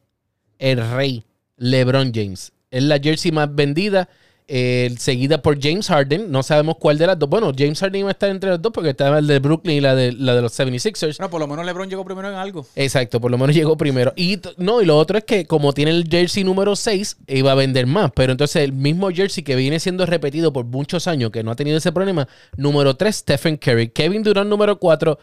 el 0.58 0.90
rey, 0.90 1.24
LeBron 1.56 2.12
James. 2.12 2.52
Es 2.70 2.82
la 2.82 2.98
jersey 2.98 3.30
más 3.30 3.54
vendida, 3.54 4.08
eh, 4.48 4.94
seguida 4.98 5.42
por 5.42 5.60
James 5.60 5.88
Harden. 5.88 6.30
No 6.30 6.42
sabemos 6.42 6.76
cuál 6.78 6.96
de 6.96 7.06
las 7.06 7.18
dos. 7.18 7.28
Bueno, 7.28 7.52
James 7.56 7.78
Harden 7.78 8.00
iba 8.00 8.08
a 8.08 8.12
estar 8.12 8.30
entre 8.30 8.50
las 8.50 8.62
dos 8.62 8.72
porque 8.72 8.90
estaba 8.90 9.18
el 9.18 9.26
de 9.26 9.38
Brooklyn 9.38 9.76
y 9.76 9.80
la 9.82 9.94
de, 9.94 10.12
la 10.12 10.34
de 10.34 10.42
los 10.42 10.58
76ers. 10.58 11.18
Bueno, 11.18 11.30
por 11.30 11.40
lo 11.40 11.46
menos 11.46 11.66
LeBron 11.66 11.88
llegó 11.88 12.04
primero 12.04 12.30
en 12.30 12.34
algo. 12.34 12.66
Exacto, 12.74 13.20
por 13.20 13.30
lo 13.30 13.36
menos 13.36 13.54
llegó 13.56 13.76
primero. 13.76 14.14
Y 14.16 14.40
no, 14.56 14.80
y 14.80 14.86
lo 14.86 14.96
otro 14.96 15.18
es 15.18 15.24
que 15.24 15.44
como 15.44 15.74
tiene 15.74 15.90
el 15.90 16.08
jersey 16.08 16.44
número 16.44 16.74
6, 16.74 17.18
iba 17.26 17.52
a 17.52 17.54
vender 17.54 17.86
más. 17.86 18.10
Pero 18.14 18.32
entonces 18.32 18.62
el 18.62 18.72
mismo 18.72 19.10
jersey 19.10 19.44
que 19.44 19.54
viene 19.54 19.78
siendo 19.80 20.06
repetido 20.06 20.52
por 20.52 20.64
muchos 20.64 21.06
años, 21.06 21.30
que 21.30 21.42
no 21.42 21.50
ha 21.50 21.56
tenido 21.56 21.76
ese 21.76 21.92
problema, 21.92 22.26
número 22.56 22.96
3, 22.96 23.14
Stephen 23.14 23.56
Curry. 23.58 23.90
Kevin 23.90 24.22
Durant 24.22 24.48
número 24.48 24.78
4, 24.78 25.18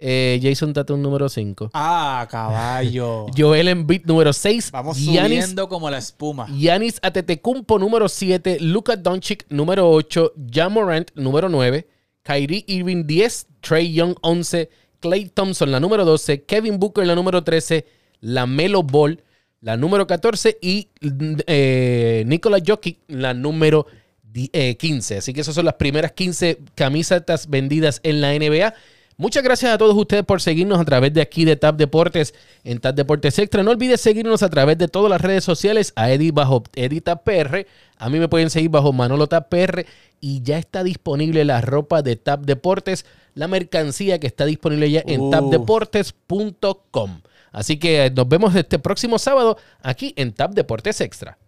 Jason 0.00 0.72
Tatum 0.72 1.00
número 1.00 1.28
5. 1.28 1.70
Ah, 1.72 2.26
caballo. 2.30 3.26
Joel 3.36 3.68
Embiid 3.68 4.02
número 4.04 4.32
6. 4.32 4.70
Vamos 4.72 4.98
Giannis, 4.98 5.42
subiendo 5.44 5.68
como 5.68 5.88
la 5.90 5.98
espuma. 5.98 6.46
Giannis 6.48 6.98
Atetecumpo 7.02 7.78
número 7.78 8.08
7. 8.08 8.58
Luka 8.60 8.96
Doncic 8.96 9.46
número 9.48 9.88
8. 9.90 10.32
Jamorant 10.52 11.10
número 11.14 11.48
9. 11.48 11.86
Kyrie 12.22 12.64
Irving 12.66 13.04
10. 13.06 13.46
Trey 13.60 13.92
Young 13.92 14.14
11. 14.22 14.68
Clay 15.00 15.26
Thompson 15.32 15.70
la 15.70 15.80
número 15.80 16.04
12. 16.04 16.42
Kevin 16.44 16.78
Booker 16.78 17.06
la 17.06 17.14
número 17.14 17.42
13. 17.44 17.86
La 18.20 18.46
Melo 18.46 18.82
Ball 18.82 19.22
la 19.60 19.76
número 19.76 20.06
14. 20.06 20.58
Y 20.60 20.88
eh, 21.46 22.24
Nikola 22.26 22.58
Jokic 22.66 22.98
la 23.08 23.32
número 23.34 23.86
di- 24.22 24.50
eh, 24.52 24.76
15. 24.76 25.18
Así 25.18 25.32
que 25.32 25.40
esas 25.42 25.54
son 25.54 25.64
las 25.64 25.74
primeras 25.74 26.12
15 26.12 26.58
camisetas 26.74 27.48
vendidas 27.48 28.00
en 28.02 28.20
la 28.20 28.32
NBA. 28.34 28.74
Muchas 29.16 29.44
gracias 29.44 29.72
a 29.72 29.78
todos 29.78 29.96
ustedes 29.96 30.24
por 30.24 30.40
seguirnos 30.40 30.80
a 30.80 30.84
través 30.84 31.14
de 31.14 31.20
aquí 31.20 31.44
de 31.44 31.54
Tap 31.54 31.76
Deportes 31.76 32.34
en 32.64 32.80
Tap 32.80 32.96
Deportes 32.96 33.38
Extra. 33.38 33.62
No 33.62 33.70
olvides 33.70 34.00
seguirnos 34.00 34.42
a 34.42 34.48
través 34.50 34.76
de 34.76 34.88
todas 34.88 35.08
las 35.08 35.20
redes 35.20 35.44
sociales 35.44 35.92
a 35.94 36.10
Eddie 36.10 36.32
bajo 36.32 36.64
Eddie 36.74 37.00
Tap 37.00 37.22
PR. 37.22 37.66
A 37.96 38.10
mí 38.10 38.18
me 38.18 38.28
pueden 38.28 38.50
seguir 38.50 38.70
bajo 38.70 38.92
Manolo 38.92 39.28
Tap 39.28 39.48
PR 39.48 39.86
y 40.20 40.42
ya 40.42 40.58
está 40.58 40.82
disponible 40.82 41.44
la 41.44 41.60
ropa 41.60 42.02
de 42.02 42.16
Tap 42.16 42.40
Deportes, 42.44 43.06
la 43.34 43.46
mercancía 43.46 44.18
que 44.18 44.26
está 44.26 44.46
disponible 44.46 44.90
ya 44.90 45.02
en 45.06 45.20
Uh. 45.20 45.30
tapdeportes.com. 45.30 47.20
Así 47.52 47.78
que 47.78 48.10
nos 48.10 48.28
vemos 48.28 48.56
este 48.56 48.80
próximo 48.80 49.20
sábado 49.20 49.56
aquí 49.80 50.12
en 50.16 50.32
Tap 50.32 50.54
Deportes 50.54 51.00
Extra. 51.00 51.38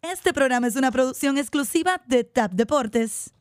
Este 0.00 0.32
programa 0.32 0.66
es 0.66 0.76
una 0.76 0.90
producción 0.90 1.36
exclusiva 1.38 2.00
de 2.06 2.24
TAP 2.24 2.52
Deportes. 2.52 3.32